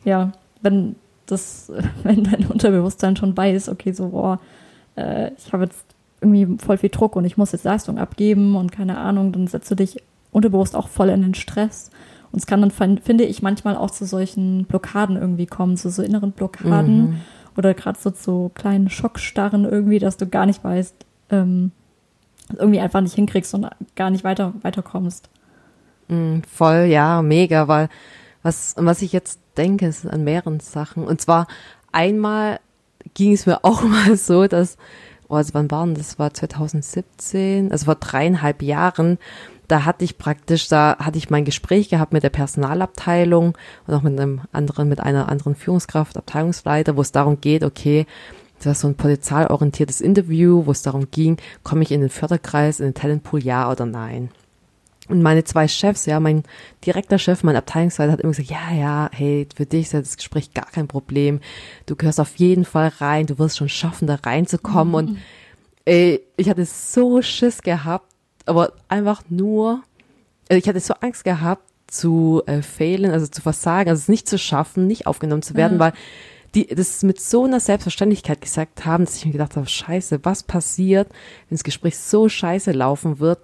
ja, 0.03 0.31
wenn 0.63 0.95
das, 1.25 1.71
wenn 2.03 2.23
dein 2.23 2.45
Unterbewusstsein 2.45 3.15
schon 3.15 3.35
weiß, 3.35 3.69
okay, 3.69 3.91
so, 3.91 4.09
boah, 4.09 4.39
äh, 4.95 5.31
ich 5.37 5.51
habe 5.53 5.65
jetzt 5.65 5.85
irgendwie 6.21 6.57
voll 6.63 6.77
viel 6.77 6.89
Druck 6.89 7.15
und 7.15 7.25
ich 7.25 7.37
muss 7.37 7.51
jetzt 7.51 7.65
Leistung 7.65 7.97
abgeben 7.99 8.55
und 8.55 8.71
keine 8.71 8.97
Ahnung, 8.97 9.31
dann 9.31 9.47
setzt 9.47 9.69
du 9.69 9.75
dich 9.75 9.97
unterbewusst 10.31 10.75
auch 10.75 10.87
voll 10.87 11.09
in 11.09 11.21
den 11.21 11.33
Stress. 11.33 11.91
Und 12.31 12.39
es 12.39 12.47
kann 12.47 12.61
dann, 12.61 12.71
finde 12.71 13.23
ich, 13.23 13.41
manchmal 13.41 13.77
auch 13.77 13.91
zu 13.91 14.05
solchen 14.05 14.65
Blockaden 14.65 15.15
irgendwie 15.15 15.45
kommen, 15.45 15.77
zu 15.77 15.89
so 15.89 16.01
inneren 16.01 16.31
Blockaden 16.31 16.97
mhm. 16.97 17.21
oder 17.57 17.73
gerade 17.73 17.97
so 17.97 18.11
zu 18.11 18.51
kleinen 18.55 18.89
Schockstarren 18.89 19.63
irgendwie, 19.63 19.99
dass 19.99 20.17
du 20.17 20.27
gar 20.27 20.45
nicht 20.45 20.63
weißt, 20.63 20.95
ähm, 21.29 21.71
irgendwie 22.57 22.79
einfach 22.79 23.01
nicht 23.01 23.15
hinkriegst 23.15 23.53
und 23.53 23.67
gar 23.95 24.09
nicht 24.09 24.23
weiter, 24.23 24.53
weiterkommst. 24.61 25.29
Mhm, 26.07 26.43
voll, 26.43 26.87
ja, 26.89 27.21
mega, 27.21 27.67
weil 27.67 27.89
was, 28.43 28.75
was 28.77 29.01
ich 29.01 29.11
jetzt 29.11 29.39
denke, 29.55 29.87
ist 29.87 30.05
an 30.05 30.23
mehreren 30.23 30.59
Sachen. 30.59 31.05
Und 31.05 31.21
zwar 31.21 31.47
einmal 31.91 32.59
ging 33.13 33.33
es 33.33 33.45
mir 33.45 33.59
auch 33.63 33.81
mal 33.83 34.15
so, 34.17 34.47
dass, 34.47 34.77
oh, 35.27 35.35
also 35.35 35.53
wann 35.53 35.71
waren 35.71 35.95
das? 35.95 36.19
war 36.19 36.33
2017, 36.33 37.71
also 37.71 37.85
vor 37.85 37.95
dreieinhalb 37.95 38.61
Jahren, 38.61 39.17
da 39.67 39.83
hatte 39.85 40.05
ich 40.05 40.17
praktisch, 40.17 40.67
da 40.67 40.97
hatte 40.99 41.17
ich 41.17 41.29
mein 41.29 41.45
Gespräch 41.45 41.89
gehabt 41.89 42.13
mit 42.13 42.23
der 42.23 42.29
Personalabteilung 42.29 43.57
und 43.87 43.93
auch 43.93 44.03
mit 44.03 44.19
einem 44.19 44.41
anderen, 44.51 44.87
mit 44.87 44.99
einer 44.99 45.29
anderen 45.29 45.55
Führungskraft, 45.55 46.17
Abteilungsleiter, 46.17 46.95
wo 46.95 47.01
es 47.01 47.11
darum 47.11 47.41
geht, 47.41 47.63
okay, 47.63 48.05
das 48.57 48.67
war 48.67 48.75
so 48.75 48.87
ein 48.87 48.95
potenzialorientiertes 48.95 50.01
Interview, 50.01 50.65
wo 50.65 50.71
es 50.71 50.81
darum 50.81 51.09
ging, 51.11 51.37
komme 51.63 51.83
ich 51.83 51.91
in 51.91 52.01
den 52.01 52.09
Förderkreis, 52.09 52.79
in 52.79 52.87
den 52.87 52.93
Talentpool, 52.93 53.43
ja 53.43 53.69
oder 53.69 53.85
nein. 53.85 54.29
Und 55.07 55.21
meine 55.21 55.43
zwei 55.43 55.67
Chefs, 55.67 56.05
ja, 56.05 56.19
mein 56.19 56.43
direkter 56.85 57.19
Chef, 57.19 57.43
mein 57.43 57.55
Abteilungsleiter 57.55 58.11
hat 58.11 58.21
immer 58.21 58.31
gesagt, 58.31 58.49
ja, 58.49 58.73
ja, 58.73 59.09
hey, 59.11 59.47
für 59.55 59.65
dich 59.65 59.83
ist 59.83 59.93
das 59.93 60.17
Gespräch 60.17 60.53
gar 60.53 60.65
kein 60.65 60.87
Problem. 60.87 61.41
Du 61.85 61.95
gehörst 61.95 62.19
auf 62.19 62.35
jeden 62.37 62.65
Fall 62.65 62.91
rein, 62.99 63.27
du 63.27 63.37
wirst 63.37 63.57
schon 63.57 63.69
schaffen, 63.69 64.07
da 64.07 64.15
reinzukommen. 64.15 64.89
Mhm. 64.89 64.95
Und 64.95 65.17
ey, 65.85 66.21
ich 66.37 66.49
hatte 66.49 66.65
so 66.65 67.21
Schiss 67.21 67.61
gehabt, 67.61 68.11
aber 68.45 68.73
einfach 68.87 69.23
nur, 69.29 69.83
also 70.49 70.59
ich 70.59 70.67
hatte 70.67 70.79
so 70.79 70.95
Angst 71.01 71.23
gehabt 71.23 71.63
zu 71.87 72.41
äh, 72.47 72.61
fehlen, 72.63 73.11
also 73.11 73.27
zu 73.27 73.41
versagen, 73.41 73.89
also 73.89 74.01
es 74.01 74.07
nicht 74.07 74.27
zu 74.27 74.39
schaffen, 74.39 74.87
nicht 74.87 75.05
aufgenommen 75.05 75.43
zu 75.43 75.53
werden, 75.53 75.73
ja. 75.73 75.79
weil 75.79 75.93
die 76.55 76.65
das 76.67 77.03
mit 77.03 77.19
so 77.19 77.43
einer 77.43 77.59
Selbstverständlichkeit 77.59 78.41
gesagt 78.41 78.85
haben, 78.85 79.05
dass 79.05 79.17
ich 79.17 79.25
mir 79.25 79.33
gedacht 79.33 79.55
habe, 79.55 79.67
scheiße, 79.67 80.21
was 80.23 80.41
passiert, 80.41 81.09
wenn 81.49 81.57
das 81.57 81.63
Gespräch 81.63 81.99
so 81.99 82.27
scheiße 82.29 82.71
laufen 82.71 83.19
wird 83.19 83.39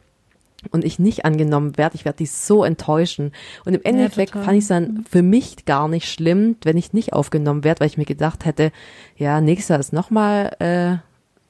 und 0.70 0.86
ich 0.86 1.00
nicht 1.00 1.26
angenommen 1.26 1.78
werde, 1.78 1.96
ich 1.96 2.06
werde 2.06 2.18
die 2.18 2.26
so 2.26 2.64
enttäuschen. 2.64 3.32
Und 3.66 3.74
im 3.74 3.84
Endeffekt 3.84 4.36
ja, 4.36 4.44
fand 4.44 4.58
ich 4.58 4.64
es 4.64 4.68
dann 4.68 4.84
mhm. 4.84 5.06
für 5.10 5.22
mich 5.24 5.66
gar 5.66 5.88
nicht 5.88 6.12
schlimm, 6.12 6.56
wenn 6.64 6.78
ich 6.78 6.94
nicht 6.94 7.14
aufgenommen 7.14 7.64
werde, 7.64 7.82
weil 7.82 7.88
ich 7.88 7.98
mir 7.98 8.06
gedacht 8.06 8.46
hätte, 8.46 8.72
ja, 9.18 9.42
nächstes 9.42 9.70
Jahr 9.70 9.80
ist 9.80 9.94
nochmal 9.94 10.56
äh, 10.60 10.98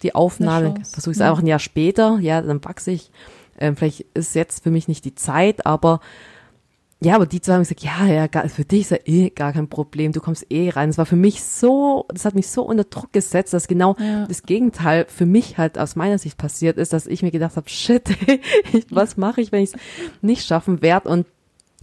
die 0.03 0.15
Aufnahme, 0.15 0.75
versuche 0.84 1.12
ich 1.12 1.18
es 1.18 1.20
ja. 1.20 1.30
einfach 1.30 1.44
ein 1.44 1.48
Jahr 1.48 1.60
später, 1.60 2.20
ja, 2.22 2.41
dann 2.41 2.63
wachse 2.63 2.91
ich 2.91 3.12
ähm, 3.62 3.75
vielleicht 3.75 4.06
ist 4.13 4.36
jetzt 4.36 4.63
für 4.63 4.72
mich 4.72 4.88
nicht 4.88 5.06
die 5.06 5.15
Zeit, 5.15 5.65
aber 5.65 6.01
ja, 7.03 7.15
aber 7.15 7.25
die 7.25 7.41
zwei 7.41 7.53
haben 7.53 7.62
gesagt, 7.62 7.81
ja, 7.81 8.05
ja, 8.05 8.27
für 8.48 8.63
dich 8.63 8.81
ist 8.81 8.91
ja 8.91 8.98
eh 9.05 9.31
gar 9.31 9.53
kein 9.53 9.67
Problem, 9.67 10.12
du 10.12 10.22
kommst 10.22 10.46
eh 10.51 10.70
rein. 10.70 10.89
Das 10.89 11.00
war 11.00 11.08
für 11.08 11.15
mich 11.15 11.43
so, 11.43 12.05
das 12.10 12.25
hat 12.25 12.36
mich 12.36 12.48
so 12.48 12.62
unter 12.62 12.84
Druck 12.84 13.12
gesetzt, 13.12 13.53
dass 13.53 13.67
genau 13.67 13.96
ja. 13.98 14.27
das 14.27 14.43
Gegenteil 14.43 15.08
für 15.10 15.25
mich 15.25 15.58
halt 15.58 15.79
aus 15.79 15.96
meiner 15.96 16.20
Sicht 16.20 16.38
passiert 16.38 16.77
ist, 16.77 16.93
dass 16.93 17.08
ich 17.08 17.24
mir 17.24 17.31
gedacht 17.31 17.55
habe, 17.55 17.67
shit, 17.67 18.03
was 18.91 19.17
mache 19.17 19.41
ich, 19.41 19.51
wenn 19.51 19.63
ich 19.63 19.74
es 19.74 19.79
nicht 20.22 20.46
schaffen 20.46 20.84
werde? 20.84 21.10
Und 21.10 21.25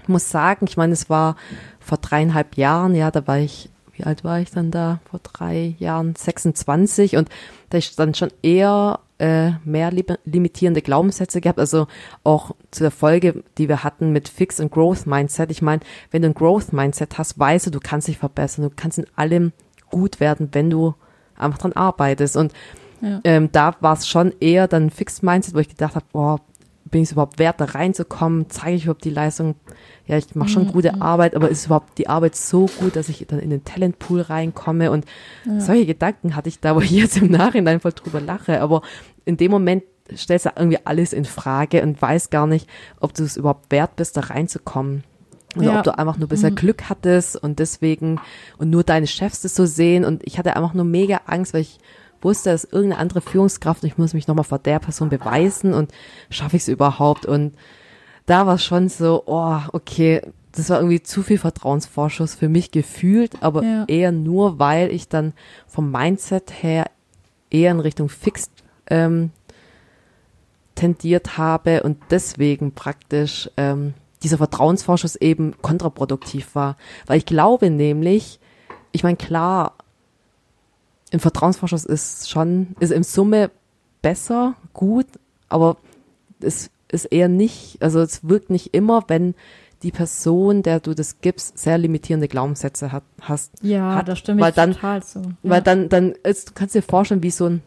ich 0.00 0.08
muss 0.08 0.30
sagen, 0.30 0.66
ich 0.68 0.76
meine, 0.76 0.92
es 0.92 1.10
war 1.10 1.34
vor 1.80 1.98
dreieinhalb 1.98 2.56
Jahren, 2.56 2.94
ja, 2.94 3.10
da 3.10 3.26
war 3.26 3.38
ich, 3.38 3.70
wie 3.99 4.05
alt 4.05 4.25
war 4.25 4.40
ich 4.40 4.50
dann 4.50 4.71
da? 4.71 5.00
Vor 5.11 5.21
drei 5.23 5.75
Jahren, 5.78 6.14
26 6.17 7.17
und 7.17 7.28
da 7.71 7.78
ich 7.78 7.97
dann 7.97 8.14
schon 8.14 8.31
eher 8.43 9.00
äh, 9.19 9.50
mehr 9.64 9.90
limitierende 10.25 10.83
Glaubenssätze 10.83 11.40
gehabt. 11.40 11.59
Also 11.59 11.88
auch 12.23 12.55
zu 12.71 12.85
der 12.85 12.93
Folge, 12.93 13.43
die 13.59 13.69
wir 13.69 13.83
hatten 13.83 14.12
mit 14.12 14.28
Fix 14.28 14.61
und 14.61 14.71
Growth 14.71 15.07
Mindset. 15.07 15.50
Ich 15.50 15.62
meine, 15.62 15.83
wenn 16.11 16.23
du 16.23 16.28
ein 16.28 16.35
Growth 16.35 16.73
Mindset 16.73 17.19
hast, 17.19 17.38
weißt 17.38 17.67
du, 17.67 17.71
du 17.71 17.81
kannst 17.81 18.07
dich 18.07 18.19
verbessern, 18.19 18.64
du 18.64 18.71
kannst 18.75 18.99
in 18.99 19.07
allem 19.17 19.52
gut 19.90 20.21
werden, 20.21 20.50
wenn 20.52 20.71
du 20.71 20.95
einfach 21.37 21.59
dran 21.59 21.73
arbeitest. 21.73 22.37
Und 22.37 22.52
ja. 23.00 23.21
ähm, 23.25 23.50
da 23.50 23.75
war 23.81 23.95
es 23.95 24.07
schon 24.07 24.33
eher 24.40 24.69
dann 24.69 24.87
ein 24.87 24.90
Fixed 24.90 25.25
Mindset, 25.25 25.55
wo 25.55 25.59
ich 25.59 25.69
gedacht 25.69 25.97
habe, 25.97 26.07
boah, 26.12 26.40
bin 26.90 27.02
ich 27.02 27.09
es 27.09 27.12
überhaupt 27.12 27.38
wert, 27.38 27.61
da 27.61 27.66
reinzukommen? 27.66 28.49
Zeige 28.49 28.76
ich 28.76 28.85
überhaupt 28.85 29.04
die 29.04 29.11
Leistung? 29.11 29.54
Ja, 30.07 30.16
ich 30.16 30.35
mache 30.35 30.49
schon 30.49 30.64
mhm. 30.64 30.73
gute 30.73 30.95
mhm. 30.95 31.02
Arbeit, 31.02 31.35
aber 31.35 31.49
ist 31.49 31.66
überhaupt 31.66 31.99
die 31.99 32.09
Arbeit 32.09 32.35
so 32.35 32.66
gut, 32.78 32.97
dass 32.97 33.09
ich 33.09 33.26
dann 33.26 33.38
in 33.38 33.50
den 33.50 33.64
Talentpool 33.64 34.23
reinkomme? 34.23 34.90
Und 34.90 35.04
ja. 35.45 35.61
solche 35.61 35.87
Gedanken 35.87 36.37
hatte 36.37 36.49
ich 36.49 36.61
da, 36.61 36.75
wo 36.75 36.80
ich 36.80 36.90
jetzt 36.90 37.18
im 37.18 37.30
Nachhinein 37.30 37.80
voll 37.80 37.92
drüber 37.92 38.21
lache. 38.21 38.61
Aber 38.61 38.83
in 39.25 39.37
dem 39.37 39.50
Moment 39.50 39.85
stellst 40.16 40.47
du 40.47 40.50
irgendwie 40.57 40.78
alles 40.85 41.12
in 41.12 41.25
Frage 41.25 41.83
und 41.83 42.00
weiß 42.00 42.30
gar 42.30 42.47
nicht, 42.47 42.68
ob 43.00 43.14
du 43.14 43.25
es 43.25 43.37
überhaupt 43.37 43.71
wert 43.71 43.97
bist, 43.97 44.16
da 44.16 44.23
reinzukommen. 44.23 45.04
Oder 45.57 45.73
ja. 45.73 45.78
ob 45.78 45.85
du 45.85 45.99
einfach 45.99 46.18
nur 46.18 46.28
bisher 46.28 46.50
mhm. 46.50 46.57
Glück 46.57 46.88
hattest 46.88 47.37
und 47.37 47.59
deswegen 47.59 48.21
und 48.59 48.71
nur 48.71 48.85
deine 48.85 49.07
Chefs 49.07 49.42
das 49.42 49.54
so 49.54 49.66
sehen. 49.66 50.04
Und 50.04 50.23
ich 50.26 50.38
hatte 50.38 50.57
einfach 50.57 50.75
nur 50.75 50.85
mega 50.85 51.23
Angst, 51.26 51.54
weil 51.54 51.62
ich 51.62 51.78
wusste, 52.22 52.50
dass 52.50 52.64
irgendeine 52.64 53.00
andere 53.00 53.20
Führungskraft 53.20 53.82
und 53.82 53.88
ich 53.88 53.98
muss 53.98 54.14
mich 54.14 54.28
nochmal 54.28 54.44
vor 54.44 54.58
der 54.58 54.78
Person 54.78 55.08
beweisen 55.08 55.75
und 55.75 55.92
schaffe 56.30 56.56
ich 56.56 56.62
es 56.62 56.68
überhaupt. 56.68 57.26
Und 57.26 57.54
da 58.26 58.46
war 58.46 58.54
es 58.56 58.64
schon 58.64 58.88
so, 58.88 59.22
oh, 59.26 59.58
okay, 59.72 60.22
das 60.52 60.70
war 60.70 60.78
irgendwie 60.78 61.02
zu 61.02 61.22
viel 61.22 61.38
Vertrauensvorschuss 61.38 62.34
für 62.34 62.48
mich 62.48 62.70
gefühlt, 62.70 63.42
aber 63.42 63.62
ja. 63.62 63.84
eher 63.87 64.12
nur, 64.12 64.58
weil 64.58 64.90
ich 64.90 65.08
dann 65.08 65.32
vom 65.66 65.90
Mindset 65.90 66.62
her 66.62 66.87
eher 67.50 67.70
in 67.70 67.80
Richtung 67.80 68.08
Fixed 68.08 68.50
ähm, 68.88 69.30
tendiert 70.75 71.38
habe 71.38 71.82
und 71.82 71.98
deswegen 72.10 72.72
praktisch 72.72 73.50
ähm, 73.56 73.94
dieser 74.22 74.38
Vertrauensvorschuss 74.38 75.16
eben 75.16 75.54
kontraproduktiv 75.62 76.54
war. 76.54 76.76
Weil 77.06 77.18
ich 77.18 77.26
glaube 77.26 77.70
nämlich, 77.70 78.40
ich 78.92 79.02
meine, 79.02 79.16
klar, 79.16 79.75
im 81.10 81.20
Vertrauensvorschuss 81.20 81.84
ist 81.84 82.30
schon, 82.30 82.76
ist 82.80 82.92
im 82.92 83.02
Summe 83.02 83.50
besser, 84.02 84.54
gut, 84.72 85.06
aber 85.48 85.76
es 86.40 86.70
ist 86.90 87.06
eher 87.06 87.28
nicht, 87.28 87.82
also 87.82 88.00
es 88.00 88.28
wirkt 88.28 88.50
nicht 88.50 88.74
immer, 88.74 89.04
wenn 89.08 89.34
die 89.82 89.92
Person, 89.92 90.62
der 90.62 90.80
du 90.80 90.94
das 90.94 91.20
gibst, 91.20 91.58
sehr 91.58 91.78
limitierende 91.78 92.28
Glaubenssätze 92.28 92.90
hat, 92.90 93.04
hast. 93.20 93.52
Ja, 93.62 93.94
hat, 93.94 94.08
das 94.08 94.18
stimmt 94.18 94.40
weil 94.40 94.52
dann, 94.52 94.72
total 94.72 95.02
zu. 95.02 95.20
Ja. 95.20 95.50
Weil 95.50 95.62
dann, 95.62 95.88
dann, 95.88 96.12
ist, 96.24 96.50
du 96.50 96.52
kannst 96.54 96.74
dir 96.74 96.82
vorstellen, 96.82 97.22
wie 97.22 97.30
so 97.30 97.46
ein, 97.46 97.62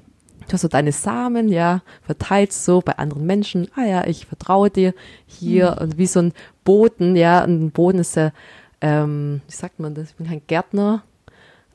du 0.48 0.54
hast 0.54 0.62
so 0.62 0.68
deine 0.68 0.92
Samen, 0.92 1.48
ja, 1.48 1.82
verteilst 2.02 2.66
so 2.66 2.82
bei 2.82 2.98
anderen 2.98 3.26
Menschen, 3.26 3.70
ah 3.76 3.86
ja, 3.86 4.06
ich 4.08 4.26
vertraue 4.26 4.70
dir 4.70 4.94
hier, 5.26 5.76
hm. 5.76 5.84
und 5.84 5.98
wie 5.98 6.08
so 6.08 6.20
ein 6.20 6.34
Boden, 6.64 7.16
ja, 7.16 7.44
ein 7.44 7.72
Boden 7.72 8.00
ist 8.00 8.16
ja, 8.16 8.32
ähm, 8.82 9.42
wie 9.48 9.56
sagt 9.56 9.80
man 9.80 9.96
das, 9.96 10.10
ich 10.10 10.16
bin 10.16 10.28
kein 10.28 10.42
Gärtner, 10.48 11.04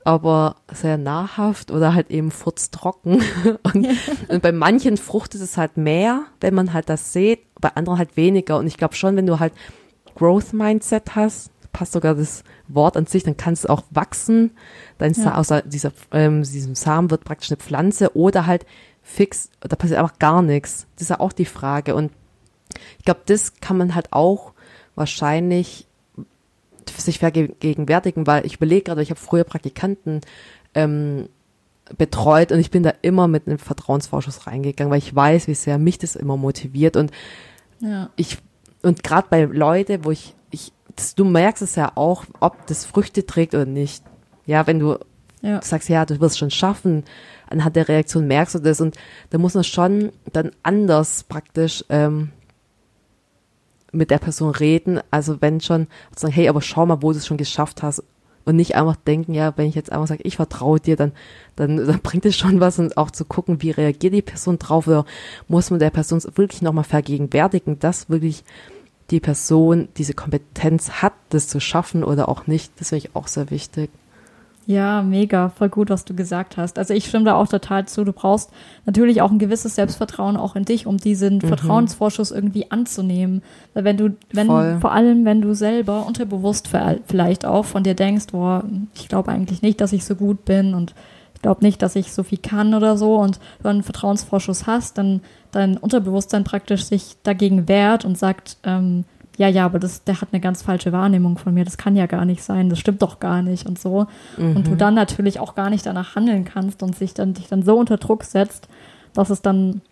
aber 0.06 0.56
sehr 0.72 0.98
nahrhaft 0.98 1.72
oder 1.72 1.92
halt 1.92 2.12
eben 2.12 2.30
furztrocken. 2.30 3.22
und, 3.64 3.88
und 4.28 4.40
bei 4.40 4.52
manchen 4.52 4.96
fruchtet 4.96 5.40
es 5.40 5.56
halt 5.56 5.76
mehr, 5.76 6.26
wenn 6.40 6.54
man 6.54 6.72
halt 6.72 6.88
das 6.88 7.12
sieht, 7.12 7.40
bei 7.60 7.70
anderen 7.74 7.98
halt 7.98 8.16
weniger. 8.16 8.58
Und 8.58 8.68
ich 8.68 8.76
glaube 8.76 8.94
schon, 8.94 9.16
wenn 9.16 9.26
du 9.26 9.40
halt 9.40 9.52
Growth 10.14 10.52
Mindset 10.52 11.16
hast, 11.16 11.50
passt 11.72 11.92
sogar 11.92 12.14
das 12.14 12.44
Wort 12.68 12.96
an 12.96 13.06
sich, 13.06 13.24
dann 13.24 13.36
kannst 13.36 13.64
du 13.64 13.68
auch 13.68 13.82
wachsen. 13.90 14.52
Dein 14.98 15.12
ja. 15.12 15.24
Sa 15.24 15.34
außer 15.34 15.62
dieser, 15.62 15.90
ähm, 16.12 16.44
diesem 16.44 16.76
Samen 16.76 17.10
wird 17.10 17.24
praktisch 17.24 17.50
eine 17.50 17.58
Pflanze 17.58 18.16
oder 18.16 18.46
halt 18.46 18.64
fix, 19.02 19.50
da 19.60 19.74
passiert 19.74 19.98
einfach 19.98 20.20
gar 20.20 20.40
nichts. 20.40 20.86
Das 20.94 21.02
ist 21.02 21.08
ja 21.10 21.18
auch 21.18 21.32
die 21.32 21.46
Frage. 21.46 21.96
Und 21.96 22.12
ich 22.98 23.04
glaube, 23.04 23.22
das 23.26 23.54
kann 23.60 23.76
man 23.76 23.96
halt 23.96 24.12
auch 24.12 24.52
wahrscheinlich 24.94 25.88
sich 26.90 27.18
vergegenwärtigen, 27.18 28.26
weil 28.26 28.46
ich 28.46 28.56
überlege 28.56 28.82
gerade, 28.82 29.02
ich 29.02 29.10
habe 29.10 29.20
früher 29.20 29.44
Praktikanten 29.44 30.20
ähm, 30.74 31.28
betreut 31.96 32.52
und 32.52 32.58
ich 32.58 32.70
bin 32.70 32.82
da 32.82 32.92
immer 33.02 33.28
mit 33.28 33.46
einem 33.46 33.58
Vertrauensvorschuss 33.58 34.46
reingegangen, 34.46 34.90
weil 34.90 34.98
ich 34.98 35.14
weiß, 35.14 35.46
wie 35.46 35.54
sehr 35.54 35.78
mich 35.78 35.98
das 35.98 36.16
immer 36.16 36.36
motiviert 36.36 36.96
und 36.96 37.10
ja. 37.80 38.10
ich 38.16 38.38
und 38.82 39.02
gerade 39.02 39.28
bei 39.30 39.44
Leute, 39.44 40.04
wo 40.04 40.10
ich 40.10 40.34
ich 40.50 40.72
das, 40.94 41.14
du 41.14 41.24
merkst 41.24 41.62
es 41.62 41.76
ja 41.76 41.92
auch, 41.94 42.24
ob 42.40 42.66
das 42.66 42.84
Früchte 42.84 43.26
trägt 43.26 43.54
oder 43.54 43.66
nicht. 43.66 44.02
Ja, 44.46 44.66
wenn 44.66 44.78
du 44.78 44.98
Ja. 45.42 45.60
Sagst, 45.62 45.88
ja, 45.88 46.04
du 46.06 46.18
wirst 46.20 46.38
schon 46.38 46.50
schaffen. 46.50 47.04
Anhand 47.48 47.76
der 47.76 47.88
Reaktion 47.88 48.26
merkst 48.26 48.56
du 48.56 48.58
das 48.58 48.80
und 48.80 48.96
da 49.30 49.38
muss 49.38 49.54
man 49.54 49.64
schon 49.64 50.10
dann 50.32 50.50
anders 50.62 51.24
praktisch 51.24 51.84
ähm, 51.88 52.30
mit 53.96 54.10
der 54.10 54.18
Person 54.18 54.50
reden. 54.50 55.00
Also 55.10 55.40
wenn 55.40 55.60
schon 55.60 55.86
sagen, 56.14 56.34
hey, 56.34 56.48
aber 56.48 56.60
schau 56.62 56.86
mal, 56.86 57.02
wo 57.02 57.12
du 57.12 57.18
es 57.18 57.26
schon 57.26 57.36
geschafft 57.36 57.82
hast 57.82 58.02
und 58.44 58.56
nicht 58.56 58.76
einfach 58.76 58.96
denken, 58.96 59.34
ja, 59.34 59.52
wenn 59.56 59.68
ich 59.68 59.74
jetzt 59.74 59.92
einfach 59.92 60.06
sage, 60.06 60.22
ich 60.22 60.36
vertraue 60.36 60.80
dir, 60.80 60.96
dann, 60.96 61.12
dann, 61.56 61.76
dann 61.76 62.00
bringt 62.00 62.24
es 62.24 62.36
schon 62.36 62.60
was 62.60 62.78
und 62.78 62.96
auch 62.96 63.10
zu 63.10 63.24
gucken, 63.24 63.60
wie 63.62 63.72
reagiert 63.72 64.14
die 64.14 64.22
Person 64.22 64.58
drauf 64.58 64.86
oder 64.86 65.04
muss 65.48 65.70
man 65.70 65.80
der 65.80 65.90
Person 65.90 66.22
wirklich 66.36 66.62
nochmal 66.62 66.84
vergegenwärtigen, 66.84 67.78
dass 67.78 68.08
wirklich 68.08 68.44
die 69.10 69.20
Person 69.20 69.88
diese 69.96 70.14
Kompetenz 70.14 70.90
hat, 71.02 71.12
das 71.30 71.48
zu 71.48 71.60
schaffen 71.60 72.04
oder 72.04 72.28
auch 72.28 72.46
nicht. 72.46 72.72
Das 72.78 72.90
finde 72.90 73.06
ich 73.06 73.16
auch 73.16 73.28
sehr 73.28 73.50
wichtig. 73.50 73.90
Ja, 74.68 75.02
mega, 75.02 75.50
voll 75.50 75.68
gut, 75.68 75.90
was 75.90 76.04
du 76.04 76.14
gesagt 76.14 76.56
hast. 76.56 76.76
Also 76.76 76.92
ich 76.92 77.06
stimme 77.06 77.24
da 77.24 77.36
auch 77.36 77.46
total 77.46 77.86
zu. 77.86 78.02
Du 78.04 78.12
brauchst 78.12 78.50
natürlich 78.84 79.22
auch 79.22 79.30
ein 79.30 79.38
gewisses 79.38 79.76
Selbstvertrauen 79.76 80.36
auch 80.36 80.56
in 80.56 80.64
dich, 80.64 80.86
um 80.88 80.96
diesen 80.96 81.36
Mhm. 81.36 81.42
Vertrauensvorschuss 81.42 82.32
irgendwie 82.32 82.68
anzunehmen. 82.72 83.42
Weil 83.74 83.84
wenn 83.84 83.96
du, 83.96 84.16
wenn, 84.32 84.48
Voll. 84.48 84.78
vor 84.80 84.90
allem 84.92 85.24
wenn 85.24 85.40
du 85.40 85.54
selber 85.54 86.04
unterbewusst 86.04 86.68
vielleicht 87.06 87.46
auch 87.46 87.64
von 87.64 87.84
dir 87.84 87.94
denkst, 87.94 88.26
boah, 88.32 88.64
ich 88.94 89.08
glaube 89.08 89.30
eigentlich 89.30 89.62
nicht, 89.62 89.80
dass 89.80 89.92
ich 89.92 90.04
so 90.04 90.16
gut 90.16 90.44
bin 90.44 90.74
und 90.74 90.94
ich 91.36 91.42
glaube 91.42 91.64
nicht, 91.64 91.80
dass 91.80 91.94
ich 91.94 92.12
so 92.12 92.24
viel 92.24 92.38
kann 92.38 92.74
oder 92.74 92.96
so 92.96 93.16
und 93.16 93.38
du 93.62 93.68
einen 93.68 93.84
Vertrauensvorschuss 93.84 94.66
hast, 94.66 94.98
dann 94.98 95.20
dein 95.52 95.76
Unterbewusstsein 95.76 96.42
praktisch 96.42 96.84
sich 96.86 97.16
dagegen 97.22 97.68
wehrt 97.68 98.04
und 98.04 98.18
sagt, 98.18 98.56
ähm, 98.64 99.04
ja, 99.36 99.48
ja, 99.48 99.66
aber 99.66 99.78
das, 99.78 100.04
der 100.04 100.20
hat 100.20 100.28
eine 100.32 100.40
ganz 100.40 100.62
falsche 100.62 100.92
Wahrnehmung 100.92 101.36
von 101.36 101.52
mir, 101.52 101.64
das 101.64 101.76
kann 101.76 101.94
ja 101.94 102.06
gar 102.06 102.24
nicht 102.24 102.42
sein, 102.42 102.70
das 102.70 102.78
stimmt 102.78 103.02
doch 103.02 103.20
gar 103.20 103.42
nicht 103.42 103.66
und 103.66 103.78
so. 103.78 104.06
Und 104.56 104.66
du 104.66 104.76
dann 104.76 104.94
natürlich 104.94 105.40
auch 105.40 105.54
gar 105.54 105.70
nicht 105.70 105.84
danach 105.84 106.16
handeln 106.16 106.44
kannst 106.44 106.82
und 106.82 106.96
sich 106.96 107.12
dann, 107.14 107.34
dich 107.34 107.48
dann 107.48 107.62
so 107.62 107.76
unter 107.78 107.98
Druck 107.98 108.24
setzt, 108.24 108.68
dass 109.12 109.30
es 109.30 109.42
dann, 109.42 109.82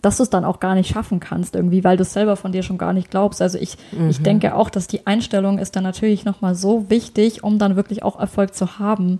dass 0.00 0.18
du 0.18 0.22
es 0.22 0.30
dann 0.30 0.44
auch 0.44 0.60
gar 0.60 0.74
nicht 0.74 0.88
schaffen 0.92 1.18
kannst 1.20 1.56
irgendwie, 1.56 1.82
weil 1.82 1.96
du 1.96 2.02
es 2.02 2.12
selber 2.12 2.36
von 2.36 2.52
dir 2.52 2.62
schon 2.62 2.78
gar 2.78 2.92
nicht 2.92 3.10
glaubst. 3.10 3.42
Also 3.42 3.58
ich, 3.58 3.76
ich 4.08 4.22
denke 4.22 4.54
auch, 4.54 4.70
dass 4.70 4.86
die 4.86 5.06
Einstellung 5.06 5.58
ist 5.58 5.74
dann 5.76 5.82
natürlich 5.82 6.24
nochmal 6.24 6.54
so 6.54 6.88
wichtig, 6.88 7.42
um 7.42 7.58
dann 7.58 7.76
wirklich 7.76 8.02
auch 8.02 8.18
Erfolg 8.18 8.54
zu 8.54 8.78
haben. 8.78 9.18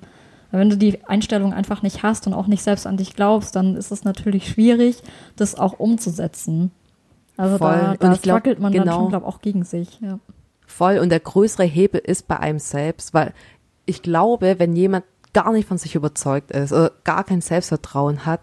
Wenn 0.52 0.71
du 0.71 0.76
die 0.76 1.04
Einstellung 1.07 1.52
einfach 1.52 1.83
nicht 1.83 2.02
hast 2.02 2.26
und 2.26 2.35
auch 2.35 2.47
nicht 2.47 2.62
selbst 2.62 2.87
an 2.87 2.97
dich 2.97 3.14
glaubst, 3.14 3.54
dann 3.57 3.76
ist 3.76 3.92
es 3.92 4.04
natürlich 4.04 4.49
schwierig, 4.49 5.02
das 5.37 5.54
auch 5.54 5.78
umzusetzen. 5.78 6.73
Also 7.40 7.59
Voll. 7.59 7.78
da, 7.78 7.90
Und 7.92 8.02
da 8.02 8.12
ich 8.12 8.23
glaub, 8.23 8.44
man 8.44 8.73
dann 8.73 8.73
genau. 8.73 9.00
schon, 9.00 9.09
glaube 9.11 9.26
auch 9.26 9.40
gegen 9.40 9.64
sich. 9.64 10.00
Ja. 10.00 10.18
Voll. 10.66 10.99
Und 10.99 11.09
der 11.09 11.20
größere 11.20 11.64
Hebel 11.64 12.00
ist 12.04 12.28
bei 12.28 12.38
einem 12.38 12.59
selbst, 12.59 13.14
weil 13.14 13.32
ich 13.87 14.02
glaube, 14.02 14.59
wenn 14.59 14.76
jemand 14.76 15.04
gar 15.32 15.52
nicht 15.52 15.66
von 15.66 15.78
sich 15.78 15.94
überzeugt 15.94 16.50
ist 16.50 16.73
oder 16.73 16.92
gar 17.04 17.25
kein 17.25 17.40
Selbstvertrauen 17.40 18.26
hat, 18.26 18.40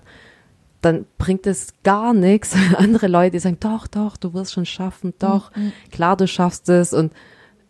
dann 0.81 1.05
bringt 1.17 1.45
es 1.47 1.73
gar 1.83 2.13
nichts. 2.13 2.55
Andere 2.77 3.07
Leute, 3.07 3.31
die 3.31 3.39
sagen, 3.39 3.57
doch, 3.59 3.87
doch, 3.87 4.17
du 4.17 4.33
wirst 4.33 4.53
schon 4.53 4.65
schaffen, 4.65 5.13
doch, 5.19 5.51
klar, 5.91 6.17
du 6.17 6.27
schaffst 6.27 6.69
es. 6.69 6.93
Und 6.93 7.13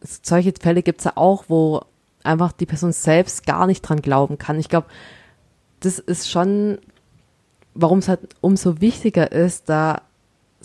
solche 0.02 0.54
Fälle 0.60 0.84
gibt's 0.84 1.04
ja 1.04 1.14
auch, 1.16 1.46
wo 1.48 1.82
einfach 2.24 2.52
die 2.52 2.66
Person 2.66 2.92
selbst 2.92 3.46
gar 3.46 3.68
nicht 3.68 3.82
dran 3.82 4.02
glauben 4.02 4.38
kann. 4.38 4.60
Ich 4.60 4.70
glaube, 4.70 4.88
das 5.80 6.00
ist 6.00 6.30
schon, 6.30 6.80
warum 7.74 8.00
es 8.00 8.08
halt 8.08 8.22
umso 8.42 8.82
wichtiger 8.82 9.32
ist, 9.32 9.70
da 9.70 10.02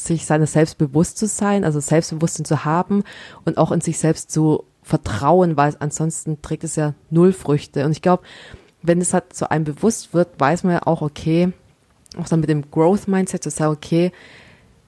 sich 0.07 0.27
seiner 0.27 0.47
selbst 0.47 0.79
bewusst 0.79 1.19
zu 1.19 1.27
sein, 1.27 1.65
also 1.65 1.81
Selbstbewusstsein 1.81 2.45
zu 2.45 2.65
haben 2.65 3.05
und 3.45 3.59
auch 3.59 3.73
in 3.73 3.81
sich 3.81 3.99
selbst 3.99 4.31
zu 4.31 4.65
vertrauen, 4.83 5.57
weil 5.57 5.77
ansonsten 5.79 6.43
trägt 6.43 6.65
es 6.65 6.77
ja 6.77 6.95
null 7.11 7.33
Früchte. 7.33 7.85
Und 7.85 7.93
ich 7.93 8.03
glaube, 8.03 8.23
wenn 8.83 9.01
es 9.01 9.15
halt 9.15 9.35
so 9.35 9.49
einem 9.49 9.65
bewusst 9.65 10.13
wird, 10.13 10.29
weiß 10.39 10.65
man 10.65 10.75
ja 10.75 10.87
auch, 10.87 11.03
okay, 11.03 11.53
auch 12.19 12.29
dann 12.29 12.41
mit 12.41 12.51
dem 12.51 12.71
Growth 12.71 13.09
Mindset 13.09 13.43
zu 13.43 13.51
sagen, 13.51 13.73
okay, 13.73 14.13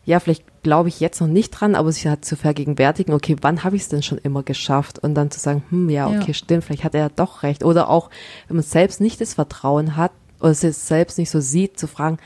ja, 0.04 0.20
vielleicht 0.20 0.44
glaube 0.62 0.88
ich 0.88 1.00
jetzt 1.00 1.20
noch 1.20 1.28
nicht 1.28 1.50
dran, 1.50 1.74
aber 1.74 1.90
sich 1.90 2.06
halt 2.06 2.24
zu 2.24 2.36
vergegenwärtigen, 2.36 3.14
okay, 3.14 3.36
wann 3.40 3.64
habe 3.64 3.76
ich 3.76 3.82
es 3.82 3.88
denn 3.88 4.02
schon 4.02 4.18
immer 4.18 4.42
geschafft? 4.42 4.98
Und 4.98 5.14
dann 5.14 5.30
zu 5.30 5.40
sagen, 5.40 5.62
hm, 5.70 5.88
ja, 5.88 6.08
okay, 6.08 6.24
Ja. 6.28 6.34
stimmt, 6.34 6.64
vielleicht 6.64 6.84
hat 6.84 6.94
er 6.94 7.00
ja 7.00 7.08
doch 7.08 7.42
recht. 7.42 7.64
Oder 7.64 7.88
auch, 7.88 8.10
wenn 8.48 8.56
man 8.56 8.64
selbst 8.64 9.00
nicht 9.00 9.20
das 9.20 9.34
Vertrauen 9.34 9.96
hat 9.96 10.12
oder 10.40 10.50
es 10.50 10.60
selbst 10.60 11.16
nicht 11.18 11.30
so 11.30 11.40
sieht, 11.40 11.78
zu 11.78 11.86
fragen, 11.86 12.18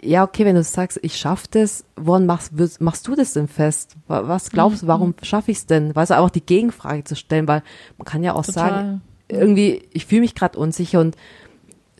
ja, 0.00 0.22
okay, 0.24 0.44
wenn 0.44 0.54
du 0.54 0.62
sagst, 0.62 0.98
ich 1.02 1.16
schaffe 1.16 1.46
das, 1.50 1.84
woran 1.96 2.26
machst, 2.26 2.52
machst 2.80 3.06
du 3.08 3.14
das 3.14 3.32
denn 3.32 3.48
fest? 3.48 3.96
Wa- 4.06 4.28
Was 4.28 4.50
glaubst 4.50 4.82
du, 4.82 4.86
Mhm. 4.86 4.88
warum 4.88 5.14
schaffe 5.22 5.50
ich 5.50 5.58
es 5.58 5.66
denn? 5.66 5.94
Weißt 5.96 6.10
du, 6.10 6.14
einfach 6.16 6.30
die 6.30 6.44
Gegenfrage 6.44 7.04
zu 7.04 7.16
stellen, 7.16 7.48
weil 7.48 7.62
man 7.96 8.04
kann 8.04 8.22
ja 8.22 8.34
auch 8.34 8.44
sagen, 8.44 9.00
Total. 9.28 9.40
irgendwie, 9.42 9.82
ich 9.92 10.06
fühle 10.06 10.20
mich 10.22 10.34
gerade 10.34 10.58
unsicher 10.58 11.00
und 11.00 11.16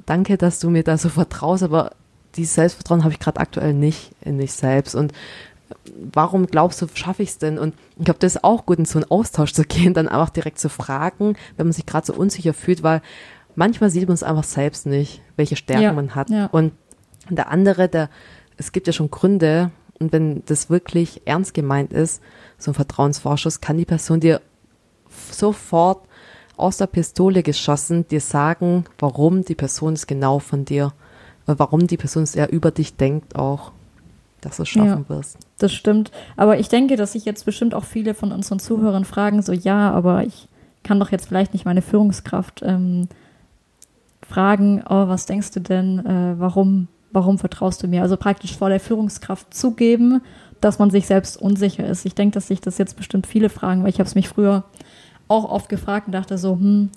danke, 0.07 0.37
dass 0.38 0.61
du 0.61 0.70
mir 0.70 0.85
da 0.85 0.96
so 0.98 1.09
vertraust, 1.09 1.62
aber 1.62 1.92
dieses 2.37 2.55
Selbstvertrauen 2.55 3.03
habe 3.05 3.12
ich 3.14 3.18
gerade 3.20 3.40
aktuell 3.40 3.74
nicht 3.74 4.12
in 4.20 4.37
mich 4.37 4.53
selbst. 4.53 4.94
Und 4.94 5.12
warum 6.12 6.46
glaubst 6.46 6.81
du, 6.83 6.87
schaffe 6.94 7.22
ich 7.22 7.31
es 7.31 7.38
denn? 7.38 7.59
Und 7.59 7.74
ich 7.98 8.05
glaube, 8.05 8.20
das 8.20 8.37
ist 8.37 8.44
auch 8.44 8.66
gut, 8.66 8.79
in 8.79 8.85
so 8.85 8.98
einen 8.98 9.11
Austausch 9.11 9.53
zu 9.53 9.62
gehen, 9.64 9.94
dann 9.94 10.09
einfach 10.09 10.31
direkt 10.31 10.59
zu 10.59 10.68
fragen, 10.68 11.35
wenn 11.57 11.66
man 11.66 11.72
sich 11.72 11.87
gerade 11.87 12.07
so 12.07 12.14
unsicher 12.14 12.55
fühlt, 12.55 12.83
weil 12.83 13.03
manchmal 13.57 13.90
sieht 13.90 14.07
man 14.09 14.14
es 14.14 14.22
einfach 14.22 14.44
selbst 14.44 14.87
nicht, 14.87 15.20
welche 15.37 15.57
Stärken 15.57 15.83
Ja, 15.83 15.92
man 15.92 16.14
hat. 16.14 16.31
ja. 16.31 16.46
Und 16.46 16.72
der 17.37 17.51
andere, 17.51 17.88
der, 17.88 18.11
es 18.57 18.73
gibt 18.73 18.87
ja 18.87 18.93
schon 18.93 19.11
Gründe, 19.11 19.71
und 20.01 20.12
wenn 20.12 20.45
das 20.47 20.71
wirklich 20.71 21.23
ernst 21.25 21.55
gemeint 21.55 21.93
ist, 21.93 22.23
so 22.57 22.71
ein 22.71 22.75
Vertrauensvorschuss, 22.75 23.61
kann 23.61 23.79
die 23.79 23.85
Person 23.85 24.21
dir 24.21 24.41
sofort 25.31 26.07
aus 26.57 26.77
der 26.77 26.87
Pistole 26.87 27.43
geschossen 27.43 28.07
dir 28.09 28.21
sagen, 28.21 28.85
warum 28.99 29.45
die 29.45 29.55
Person 29.55 29.95
es 29.95 30.07
genau 30.07 30.38
von 30.38 30.64
dir, 30.64 30.93
äh, 31.47 31.55
warum 31.57 31.87
die 31.87 31.97
Person 31.97 32.25
es 32.25 32.35
eher 32.35 32.53
über 32.53 32.71
dich 32.71 32.97
denkt 32.97 33.37
auch, 33.37 33.73
dass 34.41 34.57
du 34.57 34.62
es 34.62 34.69
schaffen 34.69 35.09
wirst. 35.09 35.38
Das 35.59 35.73
stimmt. 35.73 36.11
Aber 36.37 36.59
ich 36.59 36.69
denke, 36.69 36.97
dass 36.97 37.12
sich 37.12 37.25
jetzt 37.25 37.45
bestimmt 37.45 37.75
auch 37.75 37.85
viele 37.85 38.14
von 38.14 38.33
unseren 38.33 38.59
Zuhörern 38.59 39.05
fragen, 39.05 39.43
so 39.43 39.53
ja, 39.53 39.91
aber 39.91 40.25
ich 40.25 40.49
kann 40.83 41.01
doch 41.01 41.11
jetzt 41.11 41.27
vielleicht 41.27 41.53
nicht 41.53 41.64
meine 41.64 41.83
Führungskraft 41.83 42.62
ähm, 42.64 43.09
fragen, 44.29 44.83
oh, 44.88 45.09
was 45.09 45.27
denkst 45.27 45.53
du 45.53 45.61
denn, 45.61 46.05
äh, 46.05 46.38
warum, 46.38 46.88
warum 47.12 47.38
vertraust 47.38 47.83
du 47.83 47.88
mir? 47.88 48.03
Also 48.03 48.16
praktisch 48.16 48.57
vor 48.57 48.68
der 48.68 48.81
Führungskraft 48.81 49.53
zugeben, 49.55 50.23
dass 50.61 50.79
man 50.79 50.90
sich 50.90 51.07
selbst 51.07 51.40
unsicher 51.40 51.87
ist. 51.87 52.05
Ich 52.05 52.14
denke, 52.14 52.35
dass 52.35 52.49
sich 52.49 52.61
das 52.61 52.79
jetzt 52.79 52.97
bestimmt 52.97 53.27
viele 53.27 53.49
fragen, 53.49 53.83
weil 53.83 53.90
ich 53.90 53.99
habe 53.99 54.09
es 54.09 54.14
mich 54.14 54.29
früher 54.29 54.64
auch 55.29 55.44
oft 55.44 55.68
gefragt 55.68 56.07
und 56.07 56.12
dachte 56.12 56.38
so, 56.38 56.53
hm, 56.53 56.90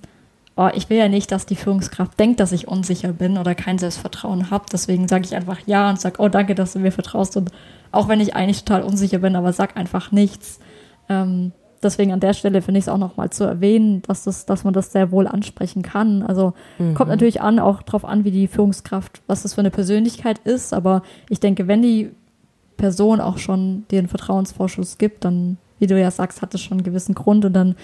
oh, 0.56 0.70
ich 0.74 0.90
will 0.90 0.98
ja 0.98 1.08
nicht, 1.08 1.32
dass 1.32 1.46
die 1.46 1.56
Führungskraft 1.56 2.20
denkt, 2.20 2.40
dass 2.40 2.52
ich 2.52 2.68
unsicher 2.68 3.14
bin 3.14 3.38
oder 3.38 3.56
kein 3.56 3.78
Selbstvertrauen 3.78 4.50
habe. 4.50 4.66
Deswegen 4.72 5.08
sage 5.08 5.26
ich 5.26 5.36
einfach 5.36 5.60
ja 5.66 5.90
und 5.90 6.00
sage, 6.00 6.16
oh, 6.20 6.30
danke, 6.30 6.56
dass 6.56 6.74
du 6.74 6.80
mir 6.80 6.92
vertraust. 6.92 7.38
Und 7.38 7.52
auch 7.92 8.08
wenn 8.08 8.20
ich 8.20 8.36
eigentlich 8.36 8.64
total 8.64 8.84
unsicher 8.84 9.20
bin, 9.20 9.36
aber 9.36 9.54
sag 9.54 9.78
einfach 9.78 10.12
nichts. 10.12 10.60
Ähm, 11.10 11.52
deswegen 11.84 12.12
an 12.12 12.20
der 12.20 12.34
Stelle 12.34 12.62
finde 12.62 12.80
ich 12.80 12.86
es 12.86 12.90
auch 12.90 12.98
nochmal 12.98 13.30
zu 13.30 13.44
erwähnen, 13.44 14.02
dass, 14.08 14.24
das, 14.24 14.46
dass 14.46 14.64
man 14.64 14.74
das 14.74 14.92
sehr 14.92 15.12
wohl 15.12 15.28
ansprechen 15.28 15.82
kann. 15.82 16.24
Also 16.24 16.54
kommt 16.94 17.10
natürlich 17.10 17.42
an, 17.42 17.60
auch 17.60 17.82
drauf 17.82 18.06
an, 18.06 18.24
wie 18.24 18.32
die 18.32 18.48
Führungskraft, 18.48 19.22
was 19.28 19.44
das 19.44 19.54
für 19.54 19.62
eine 19.62 19.72
Persönlichkeit 19.72 20.40
ist. 20.40 20.74
Aber 20.74 21.04
ich 21.30 21.40
denke, 21.40 21.68
wenn 21.68 21.82
die 21.82 22.12
Person 22.78 23.22
auch 23.22 23.38
schon 23.38 23.86
einen 23.92 24.08
Vertrauensvorschuss 24.08 24.98
gibt, 24.98 25.26
dann, 25.26 25.58
wie 25.80 25.88
du 25.88 26.00
ja 26.00 26.12
sagst, 26.12 26.42
hat 26.42 26.54
das 26.54 26.62
schon 26.62 26.80
einen 26.80 26.84
gewissen 26.84 27.16
Grund 27.16 27.46
und 27.46 27.54
dann, 27.54 27.76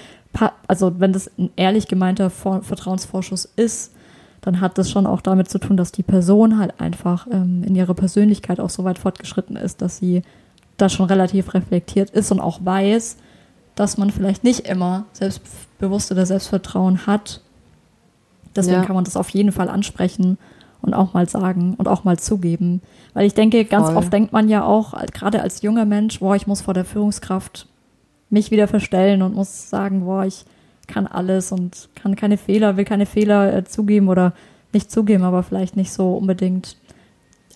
also 0.67 0.99
wenn 0.99 1.13
das 1.13 1.29
ein 1.37 1.51
ehrlich 1.55 1.87
gemeinter 1.87 2.29
Vor 2.29 2.63
Vertrauensvorschuss 2.63 3.45
ist, 3.55 3.93
dann 4.41 4.61
hat 4.61 4.77
das 4.77 4.89
schon 4.89 5.05
auch 5.05 5.21
damit 5.21 5.49
zu 5.49 5.59
tun, 5.59 5.77
dass 5.77 5.91
die 5.91 6.03
Person 6.03 6.57
halt 6.57 6.79
einfach 6.79 7.27
ähm, 7.31 7.63
in 7.63 7.75
ihrer 7.75 7.93
Persönlichkeit 7.93 8.59
auch 8.59 8.69
so 8.69 8.83
weit 8.83 8.97
fortgeschritten 8.99 9.55
ist, 9.55 9.81
dass 9.81 9.97
sie 9.97 10.21
da 10.77 10.89
schon 10.89 11.07
relativ 11.07 11.53
reflektiert 11.53 12.11
ist 12.11 12.31
und 12.31 12.39
auch 12.39 12.59
weiß, 12.63 13.17
dass 13.77 13.97
man 13.97 14.09
vielleicht 14.11 14.43
nicht 14.43 14.67
immer 14.67 15.05
selbstbewusst 15.13 16.11
oder 16.11 16.25
Selbstvertrauen 16.25 17.07
hat. 17.07 17.41
Deswegen 18.55 18.77
Ja. 18.81 18.85
kann 18.85 18.95
man 18.95 19.05
das 19.05 19.15
auf 19.15 19.29
jeden 19.29 19.51
Fall 19.51 19.69
ansprechen 19.69 20.37
und 20.81 20.93
auch 20.93 21.13
mal 21.13 21.29
sagen 21.29 21.75
und 21.77 21.87
auch 21.87 22.03
mal 22.03 22.17
zugeben. 22.17 22.81
Weil 23.13 23.25
ich 23.25 23.33
denke, 23.35 23.63
ganz 23.65 23.87
Voll. 23.87 23.97
oft 23.97 24.11
denkt 24.11 24.33
man 24.33 24.49
ja 24.49 24.63
auch, 24.63 24.93
gerade 25.13 25.41
als 25.41 25.61
junger 25.61 25.85
Mensch, 25.85 26.19
boah, 26.19 26.35
ich 26.35 26.47
muss 26.47 26.61
vor 26.61 26.73
der 26.73 26.85
Führungskraft 26.85 27.67
mich 28.29 28.51
wieder 28.51 28.67
verstellen 28.67 29.21
und 29.21 29.35
muss 29.35 29.69
sagen, 29.69 30.03
boah, 30.05 30.25
ich 30.25 30.45
kann 30.87 31.05
alles 31.07 31.51
und 31.51 31.89
kann 31.95 32.15
keine 32.15 32.37
Fehler, 32.37 32.77
will 32.77 32.85
keine 32.85 33.05
Fehler 33.05 33.53
äh, 33.53 33.63
zugeben 33.63 34.07
oder 34.07 34.33
nicht 34.73 34.91
zugeben, 34.91 35.23
aber 35.23 35.43
vielleicht 35.43 35.75
nicht 35.75 35.91
so 35.93 36.13
unbedingt 36.13 36.77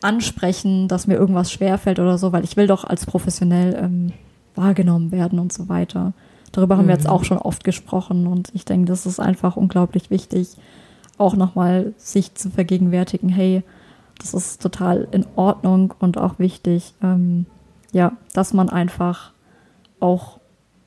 ansprechen, 0.02 0.88
dass 0.88 1.08
mir 1.08 1.16
irgendwas 1.16 1.52
schwerfällt 1.52 2.00
oder 2.00 2.18
so, 2.18 2.32
weil 2.32 2.44
ich 2.44 2.58
will 2.58 2.68
doch 2.68 2.84
als 2.84 3.06
professionell 3.06 3.76
ähm, 3.76 4.14
wahrgenommen 4.56 5.12
werden 5.12 5.40
und 5.40 5.54
so 5.54 5.70
weiter. 5.70 6.14
Darüber 6.52 6.78
haben 6.78 6.88
wir 6.88 6.96
jetzt 6.96 7.08
auch 7.08 7.24
schon 7.24 7.38
oft 7.38 7.64
gesprochen 7.64 8.28
und 8.28 8.50
ich 8.54 8.66
denke, 8.66 8.88
das 8.88 9.06
ist 9.06 9.20
einfach 9.20 9.56
unglaublich 9.56 10.10
wichtig, 10.10 10.58
auch 11.18 11.36
nochmal 11.36 11.94
sich 11.98 12.36
zu 12.36 12.50
vergegenwärtigen, 12.50 13.30
hey, 13.30 13.64
das 14.18 14.34
ist 14.34 14.62
total 14.62 15.08
in 15.12 15.26
Ordnung 15.36 15.94
und 16.00 16.18
auch 16.18 16.40
wichtig, 16.40 16.94
ähm, 17.02 17.46
ja, 17.92 18.14
dass 18.34 18.54
man 18.54 18.70
einfach 18.70 19.32
auch 20.00 20.40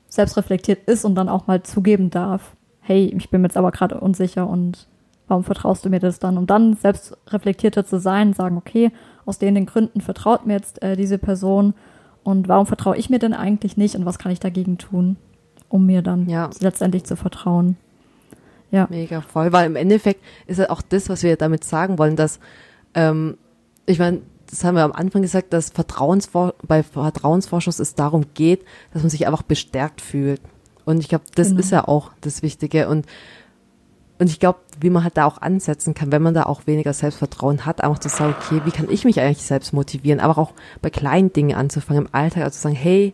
selbst 0.07 0.37
reflektiert 0.37 0.87
ist 0.87 1.03
und 1.03 1.15
dann 1.15 1.29
auch 1.29 1.47
mal 1.47 1.63
zugeben 1.63 2.09
darf, 2.09 2.55
hey, 2.81 3.13
ich 3.17 3.29
bin 3.29 3.41
mir 3.41 3.47
jetzt 3.47 3.57
aber 3.57 3.71
gerade 3.71 3.99
unsicher 3.99 4.47
und 4.47 4.87
warum 5.27 5.43
vertraust 5.43 5.83
du 5.83 5.89
mir 5.89 5.99
das 5.99 6.19
dann? 6.19 6.37
Und 6.37 6.49
dann 6.49 6.75
selbst 6.75 7.17
reflektierter 7.27 7.85
zu 7.85 7.99
sein, 7.99 8.33
sagen, 8.33 8.57
okay, 8.57 8.91
aus 9.25 9.39
den, 9.39 9.55
den 9.55 9.65
Gründen 9.65 10.01
vertraut 10.01 10.45
mir 10.45 10.53
jetzt 10.53 10.81
äh, 10.83 10.95
diese 10.95 11.17
Person 11.17 11.73
und 12.25 12.49
warum 12.49 12.65
vertraue 12.65 12.97
ich 12.97 13.09
mir 13.09 13.19
denn 13.19 13.33
eigentlich 13.33 13.77
nicht 13.77 13.95
und 13.95 14.05
was 14.05 14.19
kann 14.19 14.33
ich 14.33 14.41
dagegen 14.41 14.77
tun, 14.77 15.15
um 15.69 15.85
mir 15.85 16.01
dann 16.01 16.27
Ja. 16.27 16.49
letztendlich 16.59 17.05
zu 17.05 17.15
vertrauen. 17.15 17.77
Ja, 18.71 18.87
Mega 18.89 19.21
voll, 19.21 19.53
weil 19.53 19.67
im 19.67 19.75
Endeffekt 19.77 20.21
ist 20.47 20.57
ja 20.59 20.69
auch 20.69 20.81
das, 20.81 21.07
was 21.07 21.23
wir 21.23 21.37
damit 21.37 21.63
sagen 21.63 21.97
wollen, 21.97 22.17
dass, 22.17 22.39
ähm, 22.95 23.37
ich 23.85 23.99
meine, 23.99 24.21
das 24.49 24.63
haben 24.63 24.75
wir 24.75 24.83
am 24.83 24.91
Anfang 24.91 25.21
gesagt, 25.21 25.53
dass 25.53 25.69
Vertrauensvor 25.69 26.55
bei 26.67 26.83
Vertrauensvorschuss 26.83 27.79
es 27.79 27.95
darum 27.95 28.25
geht, 28.33 28.65
dass 28.91 29.03
man 29.03 29.09
sich 29.09 29.27
einfach 29.27 29.43
bestärkt 29.43 30.01
fühlt. 30.01 30.41
Und 30.83 30.99
ich 30.99 31.09
glaube, 31.09 31.25
das 31.35 31.49
Genau. 31.49 31.59
ist 31.59 31.71
ja 31.71 31.87
auch 31.87 32.11
das 32.21 32.41
Wichtige. 32.41 32.87
Und, 32.89 33.05
und 34.17 34.29
ich 34.29 34.39
glaube, 34.39 34.59
wie 34.79 34.89
man 34.89 35.03
halt 35.03 35.17
da 35.17 35.25
auch 35.25 35.41
ansetzen 35.41 35.93
kann, 35.93 36.11
wenn 36.11 36.21
man 36.21 36.33
da 36.33 36.43
auch 36.43 36.67
weniger 36.67 36.93
Selbstvertrauen 36.93 37.65
hat, 37.65 37.83
einfach 37.83 37.99
zu 37.99 38.09
sagen, 38.09 38.35
okay, 38.39 38.61
wie 38.63 38.71
kann 38.71 38.89
ich 38.89 39.03
mich 39.03 39.19
eigentlich 39.19 39.43
selbst 39.43 39.73
motivieren, 39.73 40.19
aber 40.19 40.37
auch 40.37 40.53
bei 40.81 40.89
kleinen 40.89 41.33
Dingen 41.33 41.55
anzufangen 41.55 42.05
im 42.05 42.13
Alltag, 42.13 42.43
also 42.43 42.55
zu 42.55 42.61
sagen, 42.61 42.75
hey, 42.75 43.13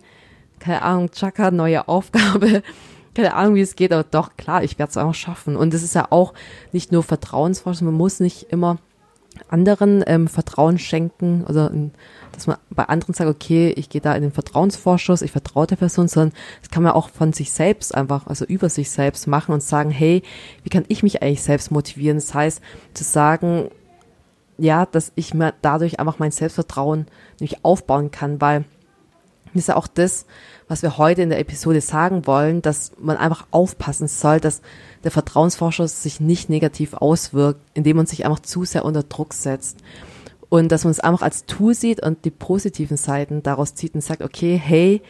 keine 0.59 0.83
Ahnung, 0.83 1.09
Chaka, 1.11 1.49
neue 1.49 1.87
Aufgabe, 1.87 2.61
keine 3.15 3.33
Ahnung, 3.33 3.55
wie 3.55 3.61
es 3.61 3.75
geht, 3.75 3.91
aber 3.91 4.03
doch, 4.03 4.37
klar, 4.37 4.63
ich 4.63 4.77
werde 4.77 4.91
es 4.91 4.97
einfach 4.97 5.15
schaffen. 5.15 5.55
Und 5.55 5.73
es 5.73 5.83
ist 5.83 5.95
ja 5.95 6.07
auch 6.11 6.33
nicht 6.71 6.91
nur 6.91 7.01
Vertrauensvorschuss, 7.01 7.81
man 7.81 7.95
muss 7.95 8.19
nicht 8.19 8.43
immer 8.51 8.77
anderen 9.49 10.03
ähm, 10.07 10.27
Vertrauen 10.27 10.79
schenken 10.79 11.43
oder 11.47 11.71
in, 11.71 11.91
dass 12.31 12.47
man 12.47 12.57
bei 12.69 12.85
anderen 12.85 13.13
sagt, 13.13 13.29
okay, 13.29 13.73
ich 13.75 13.89
gehe 13.89 14.01
da 14.01 14.13
in 14.15 14.21
den 14.21 14.31
Vertrauensvorschuss, 14.31 15.21
ich 15.21 15.31
vertraue 15.31 15.67
der 15.67 15.75
Person, 15.75 16.07
sondern 16.07 16.33
das 16.61 16.69
kann 16.69 16.83
man 16.83 16.93
auch 16.93 17.09
von 17.09 17.33
sich 17.33 17.51
selbst 17.51 17.93
einfach, 17.93 18.27
also 18.27 18.45
über 18.45 18.69
sich 18.69 18.89
selbst 18.89 19.27
machen 19.27 19.53
und 19.53 19.63
sagen, 19.63 19.91
hey, 19.91 20.23
wie 20.63 20.69
kann 20.69 20.85
ich 20.87 21.03
mich 21.03 21.21
eigentlich 21.21 21.43
selbst 21.43 21.71
motivieren? 21.71 22.17
Das 22.17 22.33
heißt, 22.33 22.61
zu 22.93 23.03
sagen, 23.03 23.69
ja, 24.57 24.85
dass 24.85 25.11
ich 25.15 25.33
mir 25.33 25.53
dadurch 25.61 25.99
einfach 25.99 26.19
mein 26.19 26.31
Selbstvertrauen 26.31 27.07
nämlich 27.39 27.65
aufbauen 27.65 28.11
kann, 28.11 28.39
weil 28.41 28.65
das 29.53 29.63
ist 29.63 29.67
ja 29.67 29.75
auch 29.75 29.87
das, 29.87 30.25
was 30.67 30.81
wir 30.81 30.97
heute 30.97 31.21
in 31.21 31.29
der 31.29 31.39
Episode 31.39 31.81
sagen 31.81 32.25
wollen, 32.25 32.61
dass 32.61 32.93
man 32.97 33.17
einfach 33.17 33.47
aufpassen 33.51 34.07
soll, 34.07 34.39
dass 34.39 34.61
der 35.03 35.11
Vertrauensvorschuss 35.11 36.03
sich 36.03 36.19
nicht 36.19 36.49
negativ 36.49 36.93
auswirkt, 36.93 37.61
indem 37.73 37.97
man 37.97 38.05
sich 38.05 38.25
einfach 38.25 38.39
zu 38.39 38.65
sehr 38.65 38.85
unter 38.85 39.03
Druck 39.03 39.33
setzt. 39.33 39.79
Und 40.49 40.71
dass 40.71 40.83
man 40.83 40.91
es 40.91 40.99
einfach 40.99 41.21
als 41.21 41.45
Tool 41.45 41.73
sieht 41.73 42.03
und 42.03 42.25
die 42.25 42.31
positiven 42.31 42.97
Seiten 42.97 43.41
daraus 43.41 43.73
zieht 43.73 43.95
und 43.95 44.01
sagt, 44.01 44.21
okay, 44.21 44.59
hey, 44.61 45.01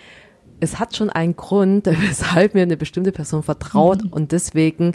es 0.60 0.80
hat 0.80 0.96
schon 0.96 1.10
einen 1.10 1.36
Grund, 1.36 1.86
weshalb 2.08 2.54
mir 2.54 2.62
eine 2.62 2.78
bestimmte 2.78 3.12
Person 3.12 3.44
vertraut 3.44 4.04
und 4.12 4.32
deswegen 4.32 4.94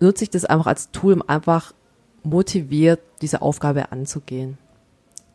nutze 0.00 0.24
ich 0.24 0.30
das 0.30 0.44
einfach 0.44 0.66
als 0.66 0.90
Tool, 0.90 1.14
um 1.14 1.22
einfach 1.28 1.72
motiviert 2.24 3.00
diese 3.22 3.40
Aufgabe 3.40 3.92
anzugehen. 3.92 4.58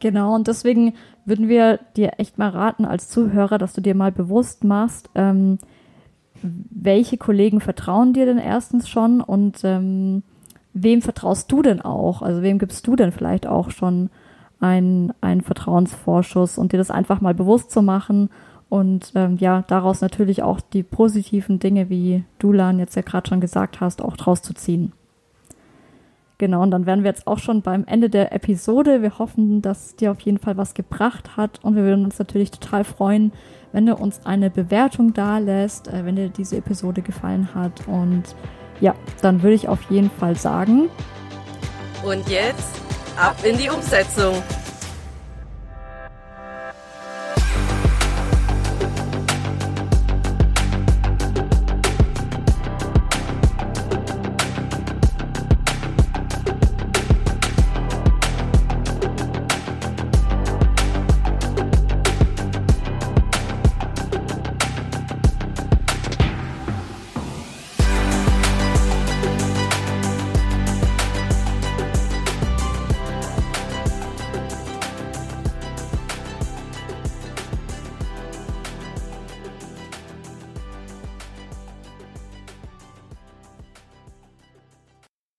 Genau, 0.01 0.35
und 0.35 0.47
deswegen 0.47 0.95
würden 1.25 1.47
wir 1.47 1.79
dir 1.95 2.13
echt 2.17 2.37
mal 2.37 2.49
raten 2.49 2.85
als 2.85 3.09
Zuhörer, 3.09 3.57
dass 3.57 3.73
du 3.73 3.81
dir 3.81 3.95
mal 3.95 4.11
bewusst 4.11 4.63
machst, 4.63 5.09
ähm, 5.15 5.59
welche 6.41 7.17
Kollegen 7.17 7.61
vertrauen 7.61 8.13
dir 8.13 8.25
denn 8.25 8.37
erstens 8.37 8.89
schon 8.89 9.21
und 9.21 9.61
ähm, 9.63 10.23
wem 10.73 11.01
vertraust 11.01 11.51
du 11.51 11.61
denn 11.61 11.81
auch? 11.81 12.21
Also 12.21 12.41
wem 12.41 12.59
gibst 12.59 12.87
du 12.87 12.95
denn 12.95 13.11
vielleicht 13.11 13.47
auch 13.47 13.71
schon 13.71 14.09
einen, 14.59 15.13
einen 15.21 15.41
Vertrauensvorschuss 15.41 16.57
und 16.57 16.71
dir 16.71 16.77
das 16.77 16.91
einfach 16.91 17.21
mal 17.21 17.33
bewusst 17.33 17.71
zu 17.71 17.81
machen 17.81 18.29
und 18.71 19.11
ähm, 19.15 19.35
ja, 19.37 19.65
daraus 19.67 19.99
natürlich 19.99 20.43
auch 20.43 20.61
die 20.61 20.83
positiven 20.83 21.59
Dinge, 21.59 21.89
wie 21.89 22.23
du, 22.39 22.53
Lan, 22.53 22.79
jetzt 22.79 22.95
ja 22.95 23.01
gerade 23.01 23.27
schon 23.27 23.41
gesagt 23.41 23.81
hast, 23.81 24.01
auch 24.01 24.15
draus 24.15 24.41
zu 24.41 24.53
ziehen. 24.53 24.93
Genau, 26.41 26.63
und 26.63 26.71
dann 26.71 26.87
wären 26.87 27.03
wir 27.03 27.11
jetzt 27.11 27.27
auch 27.27 27.37
schon 27.37 27.61
beim 27.61 27.83
Ende 27.85 28.09
der 28.09 28.33
Episode. 28.33 29.03
Wir 29.03 29.19
hoffen, 29.19 29.61
dass 29.61 29.85
es 29.85 29.95
dir 29.95 30.09
auf 30.09 30.21
jeden 30.21 30.39
Fall 30.39 30.57
was 30.57 30.73
gebracht 30.73 31.37
hat 31.37 31.59
und 31.61 31.75
wir 31.75 31.83
würden 31.83 32.03
uns 32.03 32.17
natürlich 32.17 32.49
total 32.49 32.83
freuen, 32.83 33.31
wenn 33.73 33.85
du 33.85 33.95
uns 33.95 34.25
eine 34.25 34.49
Bewertung 34.49 35.13
da 35.13 35.37
lässt, 35.37 35.87
äh, 35.87 36.03
wenn 36.03 36.15
dir 36.15 36.29
diese 36.29 36.57
Episode 36.57 37.03
gefallen 37.03 37.49
hat. 37.53 37.87
Und 37.87 38.23
ja, 38.79 38.95
dann 39.21 39.43
würde 39.43 39.53
ich 39.53 39.67
auf 39.67 39.83
jeden 39.91 40.09
Fall 40.09 40.35
sagen, 40.35 40.89
Und 42.03 42.27
jetzt 42.27 42.81
ab 43.17 43.35
in 43.43 43.55
die 43.59 43.69
Umsetzung. 43.69 44.33